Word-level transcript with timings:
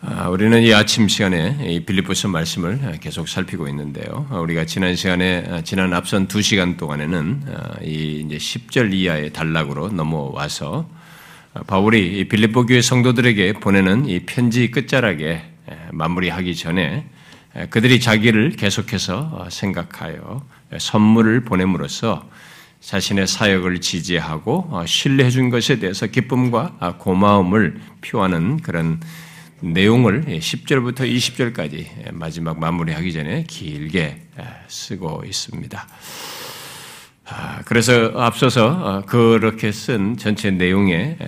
아, 0.00 0.28
우리는 0.28 0.62
이 0.62 0.72
아침 0.72 1.08
시간에 1.08 1.58
이 1.60 1.80
빌립보서 1.84 2.28
말씀을 2.28 3.00
계속 3.00 3.28
살피고 3.28 3.66
있는데요. 3.66 4.28
우리가 4.30 4.64
지난 4.64 4.94
시간에 4.94 5.44
아, 5.50 5.60
지난 5.62 5.92
앞선 5.92 6.28
두 6.28 6.40
시간 6.40 6.76
동안에는 6.76 7.42
아, 7.48 7.82
이 7.82 8.24
이제 8.24 8.36
10절 8.36 8.94
이하의 8.94 9.32
단락으로 9.32 9.88
넘어와서 9.88 10.88
바울이 11.66 12.28
빌립보 12.28 12.66
교회 12.66 12.80
성도들에게 12.80 13.54
보내는 13.54 14.08
이 14.08 14.20
편지 14.20 14.70
끝자락에 14.70 15.42
마무리하기 15.90 16.54
전에 16.54 17.04
그들이 17.70 17.98
자기를 17.98 18.50
계속해서 18.50 19.30
어, 19.32 19.50
생각하여 19.50 20.46
선물을 20.78 21.40
보냄으로써 21.40 22.30
자신의 22.80 23.26
사역을 23.26 23.80
지지하고 23.80 24.68
어, 24.70 24.86
신뢰해 24.86 25.30
준 25.30 25.50
것에 25.50 25.80
대해서 25.80 26.06
기쁨과 26.06 26.98
고마움을 26.98 27.80
표하는 28.00 28.58
그런 28.58 29.00
내용을 29.60 30.24
10절부터 30.26 31.00
20절까지 31.00 32.12
마지막 32.12 32.58
마무리하기 32.58 33.12
전에 33.12 33.44
길게 33.48 34.22
쓰고 34.68 35.22
있습니다. 35.26 35.88
아, 37.30 37.60
그래서 37.66 38.12
앞서서 38.16 38.66
어, 38.68 39.02
그렇게 39.06 39.70
쓴 39.70 40.16
전체 40.16 40.50
내용의 40.50 41.18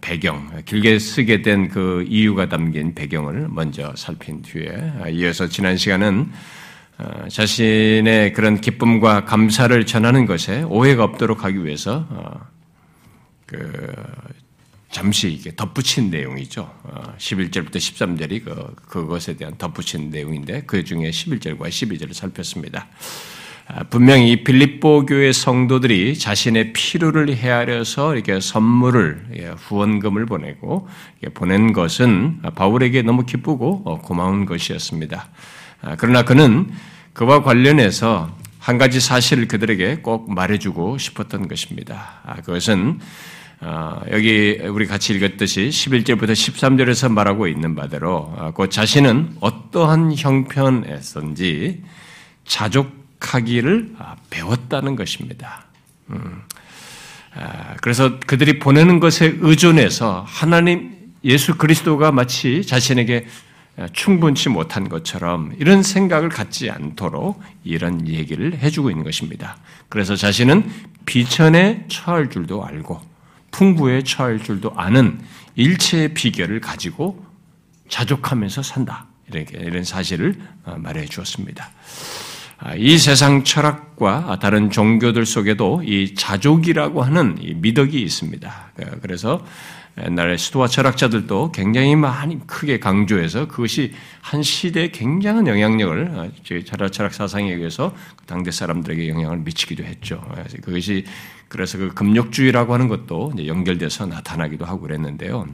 배경, 0.00 0.50
길게 0.64 0.98
쓰게 0.98 1.42
된 1.42 1.68
그 1.68 2.04
이유가 2.08 2.48
담긴 2.48 2.94
배경을 2.94 3.48
먼저 3.48 3.92
살핀 3.96 4.42
뒤에 4.42 4.92
아, 5.00 5.08
이어서 5.08 5.46
지난 5.48 5.76
시간은 5.76 6.30
어, 6.98 7.28
자신의 7.28 8.32
그런 8.32 8.60
기쁨과 8.60 9.24
감사를 9.24 9.84
전하는 9.86 10.26
것에 10.26 10.62
오해가 10.62 11.04
없도록 11.04 11.44
하기 11.44 11.64
위해서 11.64 12.06
어, 12.10 12.40
그 13.46 13.92
잠시 14.96 15.28
이게 15.30 15.54
덧붙인 15.54 16.08
내용이죠. 16.08 16.72
11절부터 17.18 17.76
어, 17.76 17.78
13절이 17.78 18.44
그, 18.46 18.74
그것에 18.88 19.36
대한 19.36 19.58
덧붙인 19.58 20.08
내용인데 20.08 20.62
그 20.66 20.84
중에 20.84 21.10
11절과 21.10 21.68
12절을 21.68 22.14
살폈습니다. 22.14 22.86
아, 23.68 23.82
분명히 23.90 24.30
이 24.30 24.42
빌립보 24.42 25.04
교회 25.04 25.32
성도들이 25.32 26.18
자신의 26.18 26.72
필요를 26.72 27.36
헤아려서 27.36 28.14
이렇게 28.14 28.40
선물을 28.40 29.26
예, 29.36 29.48
후원금을 29.48 30.24
보내고 30.24 30.88
보낸 31.34 31.74
것은 31.74 32.40
바울에게 32.54 33.02
너무 33.02 33.26
기쁘고 33.26 33.82
어, 33.84 34.00
고마운 34.00 34.46
것이었습니다. 34.46 35.28
아, 35.82 35.96
그러나 35.96 36.22
그는 36.22 36.70
그와 37.12 37.42
관련해서 37.42 38.34
한 38.58 38.78
가지 38.78 39.00
사실을 39.00 39.46
그들에게 39.46 39.96
꼭 39.96 40.32
말해주고 40.32 40.96
싶었던 40.96 41.48
것입니다. 41.48 42.22
아, 42.24 42.36
그것은 42.36 42.98
어, 42.98 43.35
여기 44.10 44.58
우리 44.68 44.86
같이 44.86 45.14
읽었듯이 45.14 45.68
11절부터 45.68 46.32
13절에서 46.32 47.10
말하고 47.10 47.48
있는 47.48 47.74
바대로 47.74 48.32
어, 48.36 48.52
그 48.54 48.68
자신은 48.68 49.36
어떠한 49.40 50.14
형편에선지 50.16 51.82
자족하기를 52.44 53.94
아, 53.98 54.16
배웠다는 54.30 54.94
것입니다. 54.94 55.64
음, 56.10 56.42
아, 57.34 57.74
그래서 57.80 58.18
그들이 58.20 58.58
보내는 58.58 59.00
것에 59.00 59.36
의존해서 59.40 60.24
하나님 60.26 60.94
예수 61.24 61.56
그리스도가 61.56 62.12
마치 62.12 62.64
자신에게 62.64 63.26
충분치 63.92 64.48
못한 64.48 64.88
것처럼 64.88 65.52
이런 65.58 65.82
생각을 65.82 66.28
갖지 66.30 66.70
않도록 66.70 67.42
이런 67.62 68.08
얘기를 68.08 68.56
해주고 68.56 68.90
있는 68.90 69.04
것입니다. 69.04 69.58
그래서 69.88 70.16
자신은 70.16 70.70
비천에 71.04 71.84
처할 71.88 72.30
줄도 72.30 72.64
알고 72.64 73.15
풍부에 73.56 74.02
처할 74.02 74.38
줄도 74.38 74.72
아는 74.76 75.18
일체의 75.54 76.12
비결을 76.12 76.60
가지고 76.60 77.24
자족하면서 77.88 78.62
산다. 78.62 79.06
이렇게 79.32 79.58
이런 79.58 79.82
사실을 79.82 80.38
어, 80.64 80.76
말해 80.78 81.06
주었습니다. 81.06 81.70
아, 82.58 82.74
이 82.74 82.98
세상 82.98 83.44
철학과 83.44 84.38
다른 84.40 84.70
종교들 84.70 85.24
속에도 85.24 85.82
이 85.82 86.14
자족이라고 86.14 87.02
하는 87.02 87.38
미덕이 87.56 88.00
있습니다. 88.02 88.72
어, 88.78 88.84
그래서 89.00 89.44
옛날에 90.04 90.36
수도와 90.36 90.68
철학자들도 90.68 91.52
굉장히 91.52 91.96
많이 91.96 92.46
크게 92.46 92.78
강조해서 92.78 93.48
그것이 93.48 93.94
한 94.20 94.42
시대에 94.42 94.90
굉장한 94.90 95.46
영향력을 95.46 96.10
어, 96.14 96.30
철학 96.90 97.14
사상에 97.14 97.54
의해서 97.54 97.96
그 98.16 98.26
당대 98.26 98.50
사람들에게 98.50 99.08
영향을 99.08 99.38
미치기도 99.38 99.82
했죠. 99.82 100.22
그것이 100.62 101.06
그래서 101.48 101.78
그 101.78 101.94
금욕주의라고 101.94 102.74
하는 102.74 102.88
것도 102.88 103.32
연결돼서 103.46 104.06
나타나기도 104.06 104.64
하고 104.64 104.80
그랬는데요. 104.80 105.46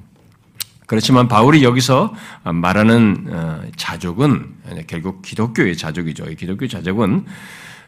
그렇지만 0.87 1.29
바울이 1.29 1.63
여기서 1.65 2.15
말하는 2.45 3.27
어, 3.31 3.63
자족은 3.77 4.55
결국 4.87 5.23
기독교의 5.23 5.77
자족이죠. 5.77 6.25
이 6.31 6.37
기독교 6.37 6.67
자족은 6.67 7.25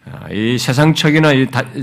어, 0.07 0.33
이 0.33 0.59
세상적이나 0.59 1.31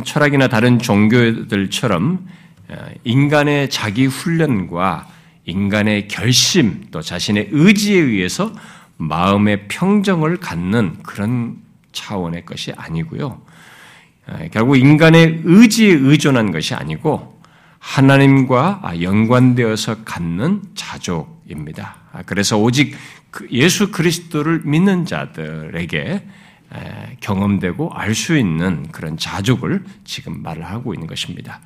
철학이나 0.03 0.47
다른 0.47 0.79
종교들처럼 0.79 2.27
어, 2.69 2.85
인간의 3.03 3.69
자기 3.69 4.05
훈련과 4.05 5.07
인간의 5.45 6.07
결심 6.07 6.85
또 6.91 7.01
자신의 7.01 7.49
의지에 7.51 7.99
의해서 7.99 8.51
마음의 8.97 9.67
평정을 9.67 10.37
갖는 10.37 11.03
그런 11.03 11.57
차원의 11.91 12.45
것이 12.45 12.71
아니고요. 12.75 13.41
결국 14.51 14.77
인간의 14.77 15.41
의지에 15.43 15.93
의존한 15.93 16.51
것이 16.51 16.73
아니고 16.73 17.41
하나님과 17.79 18.93
연관되어서 19.01 20.03
갖는 20.03 20.61
자족입니다. 20.75 21.95
그래서 22.25 22.57
오직 22.57 22.95
그 23.31 23.47
예수 23.51 23.91
그리스도를 23.91 24.61
믿는 24.65 25.05
자들에게 25.05 26.27
경험되고 27.19 27.91
알 27.93 28.13
수 28.13 28.37
있는 28.37 28.87
그런 28.91 29.17
자족을 29.17 29.83
지금 30.03 30.41
말을 30.43 30.63
하고 30.63 30.93
있는 30.93 31.07
것입니다. 31.07 31.59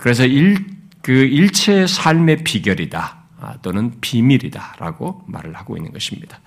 그래서 0.00 0.26
일, 0.26 0.66
그 1.02 1.12
일체의 1.12 1.88
삶의 1.88 2.44
비결이다 2.44 3.18
아, 3.40 3.54
또는 3.62 3.94
비밀이다라고 4.00 5.24
말을 5.26 5.54
하고 5.54 5.76
있는 5.76 5.92
것입니다. 5.92 6.40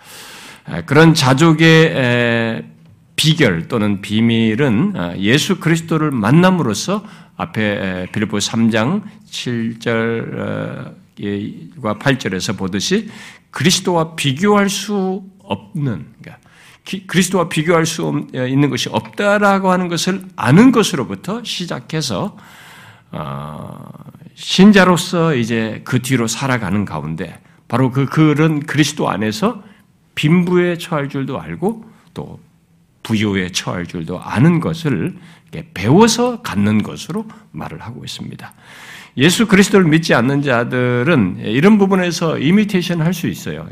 그런 0.86 1.14
자족의 1.14 2.64
비결 3.16 3.68
또는 3.68 4.02
비밀은 4.02 4.94
어, 4.96 5.14
예수 5.18 5.60
그리스도를 5.60 6.12
만남으로써 6.12 7.04
앞에 7.36 8.08
빌립보 8.12 8.38
3장 8.38 9.04
7절과 9.30 10.94
8절에서 12.00 12.58
보듯이 12.58 13.10
그리스도와 13.52 14.16
비교할 14.16 14.70
수 14.70 15.24
없는 15.40 16.08
그러니까 16.20 16.44
그리스도와 17.08 17.50
비교할 17.50 17.86
수 17.86 18.08
어, 18.08 18.46
있는 18.46 18.70
것이 18.70 18.90
없다라고 18.90 19.72
하는 19.72 19.88
것을 19.88 20.26
아는 20.36 20.72
것으로부터 20.72 21.44
시작해서 21.44 22.38
어, 23.12 23.92
신자로서 24.36 25.36
이제 25.36 25.82
그 25.86 26.02
뒤로 26.02 26.28
살아가는 26.28 26.84
가운데 26.86 27.40
바로 27.68 27.92
그 27.92 28.06
그런 28.06 28.60
그리스도 28.60 29.10
안에서 29.10 29.64
빈부에 30.16 30.78
처할 30.78 31.10
줄도 31.10 31.40
알고 31.40 31.86
또 32.14 32.40
부여에 33.04 33.50
처할 33.52 33.86
줄도 33.86 34.20
아는 34.20 34.60
것을 34.60 35.16
배워서 35.74 36.42
갖는 36.42 36.82
것으로 36.82 37.26
말을 37.52 37.82
하고 37.82 38.04
있습니다. 38.04 38.54
예수 39.18 39.46
그리스도를 39.46 39.86
믿지 39.88 40.16
않는 40.16 40.42
자들은 40.42 41.44
이런 41.44 41.78
부분에서 41.78 42.40
이미테이션 42.40 43.02
할 43.02 43.14
수 43.14 43.28
있어요. 43.28 43.68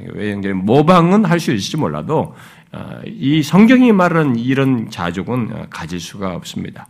모방은 0.54 1.26
할 1.26 1.40
수 1.40 1.52
있을지 1.52 1.78
몰라도 1.78 2.36
어, 2.74 3.02
이 3.06 3.42
성경이 3.44 3.92
말하는 3.92 4.38
이런 4.38 4.90
자족은 4.90 5.70
가질 5.70 6.00
수가 6.00 6.36
없습니다. 6.36 6.88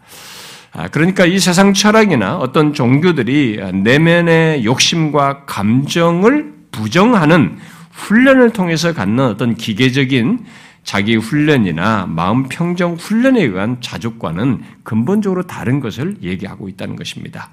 아, 0.73 0.88
그러니까 0.90 1.25
이 1.25 1.40
세상 1.40 1.73
철학이나 1.73 2.38
어떤 2.38 2.73
종교들이 2.73 3.59
내면의 3.73 4.63
욕심과 4.63 5.46
감정을 5.46 6.53
부정하는 6.72 7.58
훈련을 7.91 8.52
통해서 8.52 8.94
갖는 8.94 9.26
어떤 9.26 9.55
기계적인 9.55 10.46
자기 10.84 11.16
훈련이나 11.16 12.08
마음 12.08 12.50
평정 12.50 12.96
훈련에 12.96 13.44
의한 13.44 13.78
자족과는 13.82 14.64
근본적으로 14.84 15.44
다른 15.44 15.80
것을 15.80 16.18
얘기하고 16.22 16.70
있다는 16.70 16.96
것입니다. 16.96 17.50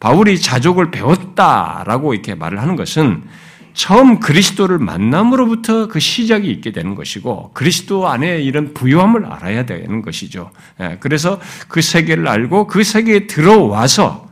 바울이 0.00 0.40
자족을 0.40 0.90
배웠다라고 0.90 2.14
이렇게 2.14 2.34
말을 2.34 2.60
하는 2.60 2.76
것은 2.76 3.22
처음 3.74 4.18
그리스도를 4.18 4.78
만남으로부터 4.78 5.86
그 5.86 6.00
시작이 6.00 6.50
있게 6.50 6.72
되는 6.72 6.94
것이고 6.94 7.52
그리스도 7.54 8.08
안에 8.08 8.40
이런 8.42 8.74
부요함을 8.74 9.24
알아야 9.26 9.66
되는 9.66 10.02
것이죠. 10.02 10.50
예, 10.80 10.96
그래서 11.00 11.40
그 11.68 11.80
세계를 11.80 12.26
알고 12.26 12.66
그 12.66 12.82
세계에 12.82 13.26
들어와서 13.28 14.04
어, 14.04 14.27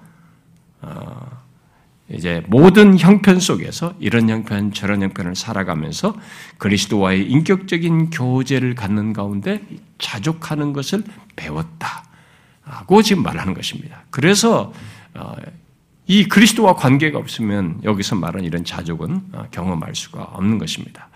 이제 2.09 2.43
모든 2.47 2.99
형편 2.99 3.41
속에서 3.41 3.95
이런 3.99 4.29
형편 4.29 4.73
저런 4.73 5.03
형편을 5.03 5.35
살아가면서 5.35 6.15
그리스도와의 6.59 7.29
인격적인 7.29 8.11
교제를 8.11 8.75
갖는 8.75 9.13
가운데 9.13 9.61
자족하는 9.99 10.73
것을 10.73 11.03
배웠다고 11.35 13.03
지금 13.03 13.23
말하는 13.25 13.55
것입니다. 13.55 14.05
그래서 14.11 14.73
어, 15.15 15.35
이 16.07 16.29
그리스도와 16.29 16.77
관계가 16.77 17.19
없으면 17.19 17.81
여기서 17.83 18.15
말한 18.15 18.45
이런 18.45 18.65
자족은 18.65 19.23
어, 19.33 19.47
경험할 19.51 19.97
수가 19.97 20.23
없는 20.23 20.59
것입니다. 20.59 21.09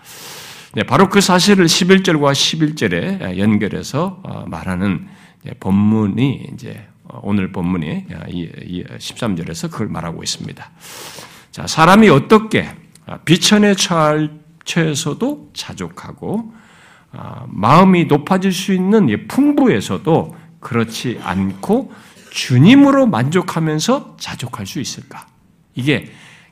네, 0.73 0.83
바로 0.83 1.09
그 1.09 1.21
사실을 1.21 1.65
11절과 1.65 2.33
11절에 2.33 3.37
연결해서 3.37 4.19
어, 4.23 4.45
말하는 4.47 5.07
본문이 5.59 6.49
이제 6.53 6.85
오늘 7.21 7.51
본문이 7.51 8.07
13절에서 8.07 9.69
그걸 9.71 9.87
말하고 9.87 10.23
있습니다. 10.23 10.71
자, 11.51 11.67
사람이 11.67 12.09
어떻게 12.09 12.69
비천에 13.25 13.75
처할 13.75 14.39
처에서도 14.63 15.51
자족하고 15.53 16.53
마음이 17.47 18.05
높아질 18.05 18.53
수 18.53 18.73
있는 18.73 19.27
풍부에서도 19.27 20.37
그렇지 20.59 21.19
않고 21.23 21.91
주님으로 22.31 23.07
만족하면서 23.07 24.17
자족할 24.17 24.65
수 24.65 24.79
있을까? 24.79 25.27
이게 25.75 26.11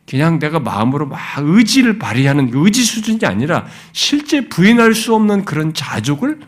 그냥 0.09 0.39
내가 0.39 0.59
마음으로 0.59 1.05
막 1.05 1.19
의지를 1.37 1.99
발휘하는 1.99 2.49
의지 2.51 2.83
수준이 2.83 3.19
아니라 3.23 3.67
실제 3.93 4.49
부인할 4.49 4.95
수 4.95 5.13
없는 5.13 5.45
그런 5.45 5.73
자족을 5.73 6.39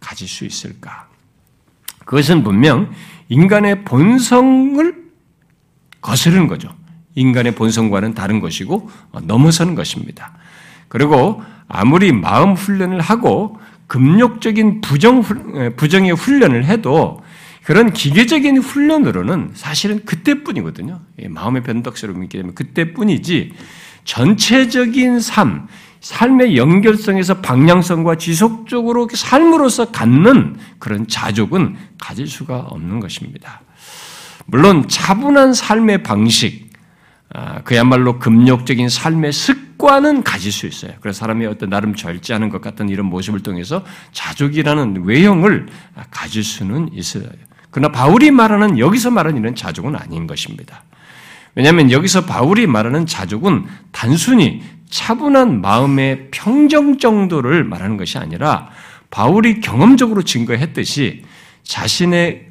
가질 0.00 0.26
수 0.26 0.44
있을까? 0.46 1.06
그것은 2.06 2.42
분명 2.42 2.90
인간의 3.28 3.84
본성을 3.84 4.94
거스르는 6.00 6.46
거죠. 6.46 6.74
인간의 7.14 7.54
본성과는 7.54 8.14
다른 8.14 8.40
것이고 8.40 8.90
넘어서는 9.24 9.74
것입니다. 9.74 10.32
그리고 10.88 11.42
아무리 11.66 12.12
마음 12.12 12.52
훈련을 12.52 13.00
하고 13.00 13.58
금욕적인 13.88 14.80
부정, 14.80 15.22
부정의 15.76 16.12
훈련을 16.12 16.64
해도 16.64 17.22
그런 17.64 17.92
기계적인 17.92 18.58
훈련으로는 18.58 19.50
사실은 19.54 20.04
그때뿐이거든요. 20.04 21.00
마음의 21.28 21.62
변덕스러움이 21.64 22.24
있기 22.26 22.38
때문에 22.38 22.54
그때뿐이지 22.54 23.52
전체적인 24.04 25.20
삶, 25.20 25.66
삶의 26.00 26.56
연결성에서 26.56 27.40
방향성과 27.40 28.16
지속적으로 28.16 29.08
삶으로서 29.12 29.90
갖는 29.90 30.56
그런 30.78 31.06
자족은 31.06 31.76
가질 31.98 32.26
수가 32.26 32.58
없는 32.58 33.00
것입니다. 33.00 33.62
물론 34.46 34.88
차분한 34.88 35.54
삶의 35.54 36.02
방식, 36.02 36.70
아, 37.34 37.60
그야말로 37.62 38.18
금욕적인 38.18 38.88
삶의 38.88 39.32
습관은 39.32 40.22
가질 40.22 40.50
수 40.50 40.66
있어요. 40.66 40.92
그래서 41.00 41.18
사람이 41.18 41.44
어떤 41.46 41.68
나름 41.68 41.94
절제하는 41.94 42.48
것 42.48 42.62
같은 42.62 42.88
이런 42.88 43.06
모습을 43.06 43.40
통해서 43.42 43.84
자족이라는 44.12 45.04
외형을 45.04 45.66
가질 46.10 46.42
수는 46.42 46.90
있어요. 46.94 47.24
그러나 47.70 47.92
바울이 47.92 48.30
말하는 48.30 48.78
여기서 48.78 49.10
말하는 49.10 49.38
이런 49.38 49.54
자족은 49.54 49.94
아닌 49.94 50.26
것입니다. 50.26 50.84
왜냐하면 51.58 51.90
여기서 51.90 52.24
바울이 52.24 52.68
말하는 52.68 53.04
자족은 53.04 53.66
단순히 53.90 54.62
차분한 54.90 55.60
마음의 55.60 56.28
평정 56.30 56.98
정도를 56.98 57.64
말하는 57.64 57.96
것이 57.96 58.16
아니라 58.16 58.70
바울이 59.10 59.60
경험적으로 59.60 60.22
증거했듯이 60.22 61.24
자신의 61.64 62.46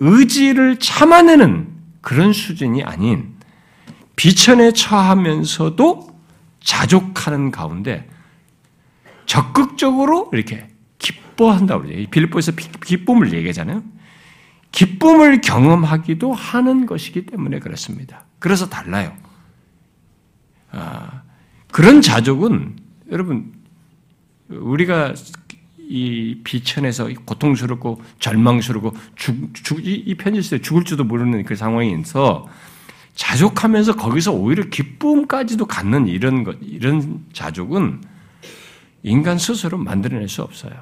의지를 0.00 0.80
참아내는 0.80 1.68
그런 2.00 2.32
수준이 2.32 2.82
아닌 2.82 3.36
비천에 4.16 4.72
처하면서도 4.72 6.10
자족하는 6.64 7.52
가운데 7.52 8.08
적극적으로 9.24 10.30
이렇게 10.32 10.66
기뻐한다고 10.98 11.84
그러죠. 11.84 12.10
빌립보에서 12.10 12.50
기쁨을 12.84 13.34
얘기하잖아요. 13.34 13.84
기쁨을 14.72 15.42
경험하기도 15.42 16.32
하는 16.32 16.86
것이기 16.86 17.26
때문에 17.26 17.60
그렇습니다. 17.60 18.24
그래서 18.42 18.68
달라요. 18.68 19.16
아, 20.72 21.22
그런 21.70 22.02
자족은 22.02 22.76
여러분 23.12 23.52
우리가 24.48 25.14
이 25.78 26.40
비천에서 26.42 27.08
고통스럽고 27.24 28.02
절망스럽고 28.18 28.96
죽, 29.14 29.54
죽, 29.54 29.78
이 29.86 30.12
편지 30.16 30.42
쓸 30.42 30.60
죽을 30.60 30.82
줄도 30.82 31.04
모르는 31.04 31.44
그 31.44 31.54
상황에서 31.54 32.48
자족하면서 33.14 33.94
거기서 33.94 34.32
오히려 34.32 34.64
기쁨까지도 34.64 35.66
갖는 35.66 36.08
이런 36.08 36.42
것, 36.42 36.56
이런 36.62 37.24
자족은 37.32 38.02
인간 39.04 39.38
스스로 39.38 39.78
만들어낼 39.78 40.28
수 40.28 40.42
없어요. 40.42 40.72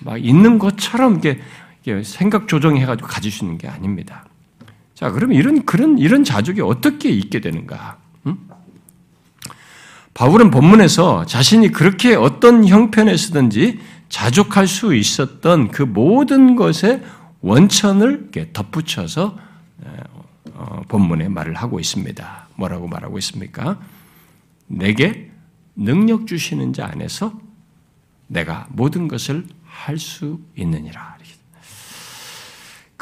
막 0.00 0.18
있는 0.18 0.58
것처럼 0.58 1.18
이게 1.18 1.40
생각 2.02 2.48
조정해가지고 2.48 3.06
가질 3.06 3.30
수 3.30 3.44
있는 3.44 3.58
게 3.58 3.68
아닙니다. 3.68 4.24
자, 4.96 5.10
그러면 5.10 5.36
이런, 5.36 5.66
그런, 5.66 5.98
이런 5.98 6.24
자족이 6.24 6.62
어떻게 6.62 7.10
있게 7.10 7.40
되는가? 7.40 7.98
응? 8.26 8.38
바울은 10.14 10.50
본문에서 10.50 11.26
자신이 11.26 11.70
그렇게 11.70 12.14
어떤 12.14 12.66
형편에서든지 12.66 13.78
자족할 14.08 14.66
수 14.66 14.94
있었던 14.94 15.68
그 15.68 15.82
모든 15.82 16.56
것의 16.56 17.02
원천을 17.42 18.30
덧붙여서 18.54 19.38
어, 20.54 20.82
본문에 20.88 21.28
말을 21.28 21.54
하고 21.54 21.78
있습니다. 21.78 22.48
뭐라고 22.56 22.88
말하고 22.88 23.18
있습니까? 23.18 23.78
내게 24.66 25.30
능력 25.74 26.26
주시는 26.26 26.72
자 26.72 26.86
안에서 26.86 27.38
내가 28.28 28.66
모든 28.70 29.08
것을 29.08 29.44
할 29.66 29.98
수 29.98 30.40
있느니라. 30.56 31.18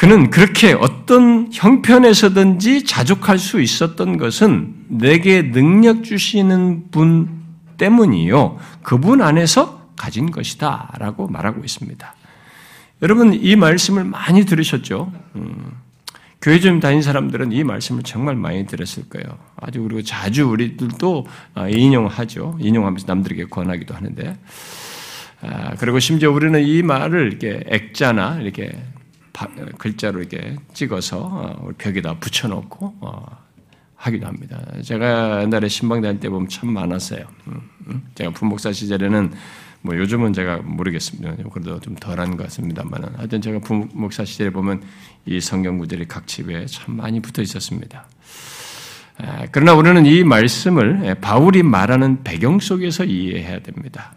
그는 0.04 0.28
그렇게 0.28 0.74
어떤 0.74 1.48
형편에서든지 1.50 2.84
자족할 2.84 3.38
수 3.38 3.62
있었던 3.62 4.18
것은 4.18 4.74
내게 4.88 5.50
능력 5.50 6.04
주시는 6.04 6.90
분 6.90 7.42
때문이요. 7.78 8.58
그분 8.82 9.22
안에서 9.22 9.88
가진 9.96 10.30
것이다. 10.30 10.92
라고 10.98 11.26
말하고 11.26 11.64
있습니다. 11.64 12.14
여러분, 13.00 13.32
이 13.32 13.56
말씀을 13.56 14.04
많이 14.04 14.44
들으셨죠? 14.44 15.10
음, 15.36 15.72
교회 16.42 16.60
좀 16.60 16.80
다닌 16.80 17.00
사람들은 17.00 17.52
이 17.52 17.64
말씀을 17.64 18.02
정말 18.02 18.36
많이 18.36 18.66
들었을 18.66 19.08
거예요. 19.08 19.38
아주 19.56 19.82
그리고 19.82 20.02
자주 20.02 20.46
우리들도 20.46 21.26
아, 21.54 21.66
인용하죠. 21.70 22.58
인용하면서 22.60 23.06
남들에게 23.06 23.46
권하기도 23.46 23.94
하는데. 23.94 24.36
아, 25.40 25.76
그리고 25.78 25.98
심지어 25.98 26.30
우리는 26.30 26.62
이 26.62 26.82
말을 26.82 27.26
이렇게 27.26 27.64
액자나 27.68 28.40
이렇게 28.42 28.70
글자로 29.78 30.20
이렇게 30.20 30.56
찍어서 30.72 31.18
어, 31.18 31.70
벽에다 31.76 32.18
붙여놓고 32.18 32.96
어, 33.00 33.26
하기도 33.96 34.26
합니다. 34.26 34.62
제가 34.82 35.42
옛날에 35.42 35.68
신방 35.68 36.00
다닐 36.02 36.20
때 36.20 36.28
보면 36.28 36.48
참 36.48 36.70
많았어요. 36.70 37.24
음, 37.48 37.60
음. 37.88 38.02
제가 38.14 38.30
부목사 38.30 38.72
시절에는 38.72 39.32
뭐 39.82 39.96
요즘은 39.96 40.32
제가 40.32 40.58
모르겠습니다. 40.58 41.34
그래도 41.52 41.78
좀 41.80 41.94
덜한 41.96 42.36
것 42.36 42.44
같습니다만 42.44 43.16
하여튼 43.16 43.42
제가 43.42 43.58
부목사 43.58 44.24
시절에 44.24 44.50
보면 44.50 44.82
이 45.26 45.40
성경 45.40 45.78
구절이 45.78 46.06
각 46.06 46.26
집에 46.26 46.64
참 46.66 46.96
많이 46.96 47.20
붙어 47.20 47.42
있었습니다. 47.42 48.06
그러나 49.52 49.74
우리는 49.74 50.06
이 50.06 50.24
말씀을 50.24 51.16
바울이 51.20 51.62
말하는 51.62 52.24
배경 52.24 52.60
속에서 52.60 53.04
이해해야 53.04 53.60
됩니다. 53.60 54.14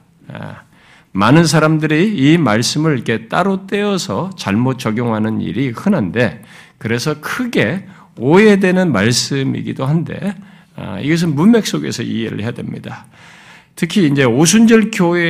많은 1.17 1.45
사람들이 1.45 2.15
이 2.15 2.37
말씀을 2.37 2.93
이렇게 2.93 3.27
따로 3.27 3.65
떼어서 3.65 4.29
잘못 4.37 4.77
적용하는 4.77 5.41
일이 5.41 5.69
흔한데 5.69 6.43
그래서 6.77 7.19
크게 7.21 7.87
오해되는 8.19 8.91
말씀이기도 8.91 9.83
한데 9.83 10.35
아, 10.75 10.99
이것은 10.99 11.33
문맥 11.33 11.65
속에서 11.65 12.03
이해를 12.03 12.43
해야 12.43 12.51
됩니다. 12.51 13.07
특히 13.73 14.05
이제 14.05 14.25
오순절 14.25 14.91
교회들이 14.91 15.23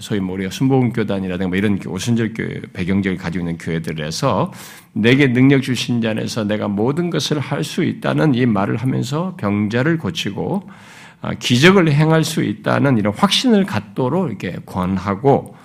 소위 0.00 0.20
뭐 0.20 0.34
우리가 0.34 0.50
순복음 0.50 0.92
교단이라든가 0.92 1.48
뭐 1.48 1.56
이런 1.56 1.80
오순절 1.82 2.34
교회 2.34 2.60
배경적을 2.74 3.16
가지고 3.16 3.46
있는 3.46 3.56
교회들에서 3.56 4.52
내게 4.92 5.32
능력 5.32 5.62
주신 5.62 6.02
자에서 6.02 6.44
내가 6.44 6.68
모든 6.68 7.08
것을 7.08 7.38
할 7.38 7.64
수 7.64 7.82
있다는 7.82 8.34
이 8.34 8.44
말을 8.44 8.76
하면서 8.76 9.36
병자를 9.38 9.96
고치고 9.96 10.68
아, 10.68 10.89
기적을 11.38 11.92
행할 11.92 12.24
수 12.24 12.42
있다는 12.42 12.98
이런 12.98 13.12
확신을 13.14 13.64
갖도록 13.66 14.28
이렇게 14.28 14.56
권하고 14.64 15.56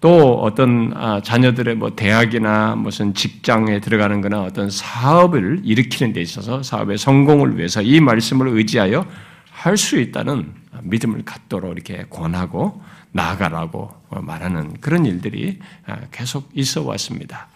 또 0.00 0.40
어떤 0.42 0.92
아, 0.94 1.20
자녀들의 1.22 1.76
뭐 1.76 1.96
대학이나 1.96 2.76
무슨 2.76 3.14
직장에 3.14 3.80
들어가는 3.80 4.20
거나 4.20 4.42
어떤 4.42 4.68
사업을 4.68 5.62
일으키는 5.64 6.12
데 6.12 6.20
있어서 6.20 6.62
사업의 6.62 6.98
성공을 6.98 7.56
위해서 7.56 7.80
이 7.80 8.00
말씀을 8.00 8.48
의지하여 8.48 9.06
할 9.50 9.78
수 9.78 9.98
있다는 9.98 10.52
믿음을 10.82 11.24
갖도록 11.24 11.72
이렇게 11.72 12.04
권하고 12.10 12.82
나아가라고 13.12 13.90
말하는 14.10 14.74
그런 14.80 15.06
일들이 15.06 15.58
아, 15.86 15.96
계속 16.10 16.50
있어 16.54 16.82
왔습니다. 16.82 17.48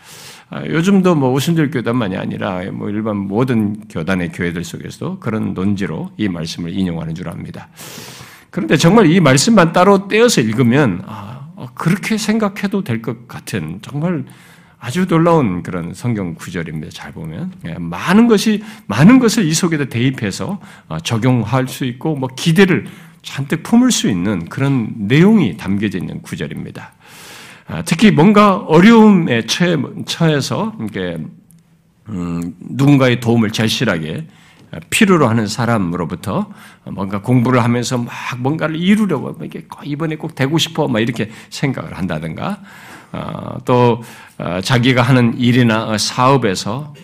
아, 0.51 0.65
요즘도 0.65 1.15
뭐 1.15 1.31
오순절 1.33 1.71
교단만이 1.71 2.17
아니라 2.17 2.63
뭐 2.73 2.89
일반 2.89 3.17
모든 3.17 3.81
교단의 3.89 4.33
교회들 4.33 4.65
속에서도 4.65 5.19
그런 5.21 5.53
논지로 5.53 6.11
이 6.17 6.29
말씀을 6.29 6.73
인용하는 6.73 7.15
줄 7.15 7.29
압니다. 7.29 7.69
그런데 8.51 8.77
정말 8.77 9.11
이 9.11 9.21
말씀만 9.21 9.73
따로 9.73 10.09
떼어서 10.09 10.41
읽으면 10.41 11.03
아, 11.07 11.51
어, 11.55 11.67
그렇게 11.75 12.17
생각해도 12.17 12.83
될 12.83 13.03
것 13.03 13.29
같은 13.29 13.81
정말 13.83 14.25
아주 14.81 15.07
놀라운 15.07 15.63
그런 15.63 15.93
성경 15.93 16.35
구절입니다. 16.35 16.91
잘 16.93 17.13
보면 17.13 17.53
예, 17.67 17.75
많은 17.79 18.29
것이 18.29 18.63
많은 18.87 19.19
것을 19.19 19.45
이 19.45 19.53
속에다 19.53 19.87
대입해서 19.87 20.61
어, 20.89 20.99
적용할 21.01 21.69
수 21.69 21.85
있고 21.85 22.15
뭐 22.15 22.29
기대를 22.35 22.87
잔뜩 23.23 23.65
품을 23.65 23.91
수 23.91 24.09
있는 24.09 24.49
그런 24.49 24.95
내용이 24.97 25.57
담겨져 25.57 25.99
있는 25.99 26.23
구절입니다. 26.23 26.93
아, 27.69 27.83
특히 27.83 28.11
뭔가 28.11 28.57
어려움에 28.57 29.43
처해서 30.07 30.73
이렇게 30.81 31.19
음, 32.09 32.55
누군가의 32.61 33.21
도움을 33.21 33.51
절실하게 33.51 34.27
필요로 34.89 35.29
하는 35.29 35.47
사람으로부터 35.47 36.51
뭔가 36.85 37.21
공부를 37.21 37.63
하면서 37.63 37.99
막 37.99 38.11
뭔가를 38.39 38.77
이루려고 38.77 39.37
이게 39.45 39.67
이번에 39.85 40.17
꼭 40.17 40.35
되고 40.35 40.57
싶어 40.57 40.89
막 40.89 41.01
이렇게 41.01 41.31
생각을 41.51 41.97
한다든가 41.97 42.61
어, 43.13 43.59
또 43.67 44.03
어, 44.39 44.61
자기가 44.63 45.03
하는 45.03 45.39
일이나 45.39 45.97
사업에서 45.99 46.95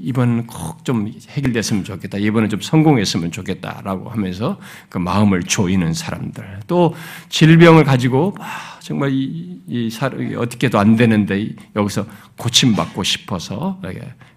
이번은 0.00 0.46
꼭좀 0.46 1.12
해결됐으면 1.28 1.84
좋겠다. 1.84 2.18
이번은 2.18 2.48
좀 2.48 2.60
성공했으면 2.60 3.30
좋겠다라고 3.32 4.10
하면서 4.10 4.58
그 4.88 4.98
마음을 4.98 5.42
조이는 5.42 5.94
사람들. 5.94 6.60
또 6.66 6.94
질병을 7.28 7.84
가지고 7.84 8.36
정말 8.80 9.12
이, 9.12 9.60
이 9.66 9.90
사람이 9.90 10.34
어떻게도 10.34 10.78
안 10.78 10.96
되는데 10.96 11.50
여기서 11.76 12.06
고침받고 12.36 13.02
싶어서 13.02 13.80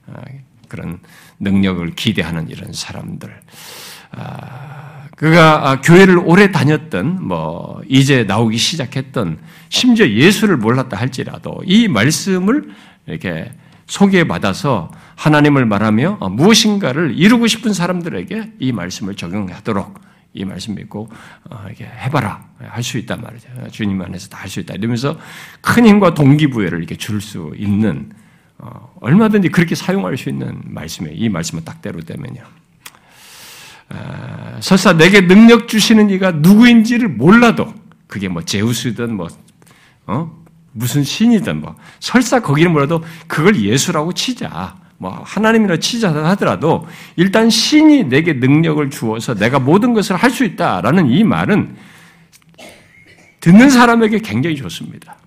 어, 0.07 0.21
그런 0.67 0.99
능력을 1.39 1.95
기대하는 1.95 2.49
이런 2.49 2.73
사람들. 2.73 3.29
아, 4.11 5.07
그가 5.15 5.69
아, 5.69 5.81
교회를 5.81 6.17
오래 6.17 6.51
다녔던 6.51 7.27
뭐 7.27 7.81
이제 7.87 8.23
나오기 8.23 8.57
시작했던 8.57 9.39
심지어 9.69 10.07
예수를 10.09 10.57
몰랐다 10.57 10.97
할지라도 10.97 11.61
이 11.65 11.87
말씀을 11.87 12.71
이렇게 13.05 13.51
소개받아서 13.91 14.89
하나님을 15.17 15.65
말하며 15.65 16.17
어, 16.21 16.29
무엇인가를 16.29 17.13
이루고 17.17 17.47
싶은 17.47 17.73
사람들에게 17.73 18.53
이 18.59 18.71
말씀을 18.71 19.15
적용하도록 19.15 19.99
이 20.33 20.45
말씀 20.45 20.75
믿고 20.75 21.09
어, 21.49 21.67
해봐라 21.77 22.41
할 22.59 22.83
수 22.83 22.97
있단 22.97 23.19
말이죠. 23.21 23.49
주님 23.71 24.01
안에서 24.01 24.29
다 24.29 24.39
할 24.43 24.49
수 24.49 24.61
있다. 24.61 24.75
이러면서 24.75 25.17
큰 25.59 25.85
힘과 25.85 26.13
동기부여를 26.13 26.77
이렇게 26.79 26.95
줄 26.95 27.19
수 27.19 27.51
있는 27.57 28.11
어, 28.59 28.93
얼마든지 29.01 29.49
그렇게 29.49 29.75
사용할 29.75 30.17
수 30.17 30.29
있는 30.29 30.61
말씀이에요. 30.63 31.17
이 31.17 31.27
말씀은 31.27 31.65
딱대로 31.65 31.99
되면요. 31.99 32.43
아, 33.89 34.57
설사 34.61 34.93
내게 34.93 35.19
능력 35.27 35.67
주시는 35.67 36.09
이가 36.11 36.31
누구인지를 36.31 37.09
몰라도 37.09 37.73
그게 38.07 38.29
뭐 38.29 38.41
제우스든 38.41 39.15
뭐 39.15 39.27
어? 40.07 40.40
무슨 40.73 41.03
신이든 41.03 41.61
뭐 41.61 41.75
설사 41.99 42.39
거기는 42.39 42.71
몰라도 42.71 43.03
그걸 43.27 43.55
예수라고 43.55 44.13
치자. 44.13 44.75
뭐 44.97 45.23
하나님이라 45.25 45.77
치자 45.77 46.13
하더라도 46.13 46.87
일단 47.15 47.49
신이 47.49 48.03
내게 48.03 48.33
능력을 48.33 48.87
주어서 48.91 49.33
내가 49.33 49.57
모든 49.57 49.93
것을 49.93 50.15
할 50.15 50.29
수 50.29 50.43
있다라는 50.45 51.09
이 51.09 51.23
말은 51.23 51.75
듣는 53.39 53.69
사람에게 53.71 54.19
굉장히 54.19 54.55
좋습니다. 54.55 55.17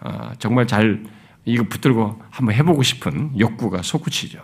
아, 0.00 0.32
정말 0.38 0.66
잘 0.66 1.02
이거 1.44 1.62
붙들고 1.62 2.20
한번 2.30 2.54
해보고 2.56 2.82
싶은 2.82 3.38
욕구가 3.38 3.82
솟구치죠. 3.82 4.40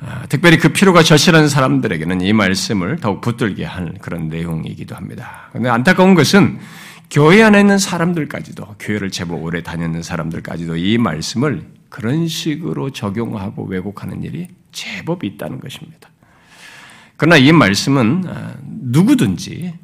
아, 0.00 0.26
특별히 0.28 0.58
그 0.58 0.68
필요가 0.68 1.02
절실한 1.02 1.48
사람들에게는 1.48 2.20
이 2.20 2.32
말씀을 2.32 2.98
더욱 3.00 3.20
붙들게 3.20 3.64
하는 3.64 3.98
그런 3.98 4.28
내용이기도 4.28 4.94
합니다. 4.94 5.48
그런데 5.50 5.68
안타까운 5.68 6.14
것은 6.14 6.60
교회 7.10 7.42
안에 7.42 7.60
있는 7.60 7.78
사람들까지도 7.78 8.76
교회를 8.78 9.10
제법 9.10 9.42
오래 9.42 9.62
다녔는 9.62 10.02
사람들까지도 10.02 10.76
이 10.76 10.98
말씀을 10.98 11.66
그런 11.88 12.28
식으로 12.28 12.90
적용하고 12.90 13.64
왜곡하는 13.64 14.22
일이 14.22 14.48
제법 14.72 15.24
있다는 15.24 15.60
것입니다. 15.60 16.10
그러나 17.16 17.38
이 17.38 17.50
말씀은 17.50 18.24
아, 18.28 18.54
누구든지 18.62 19.74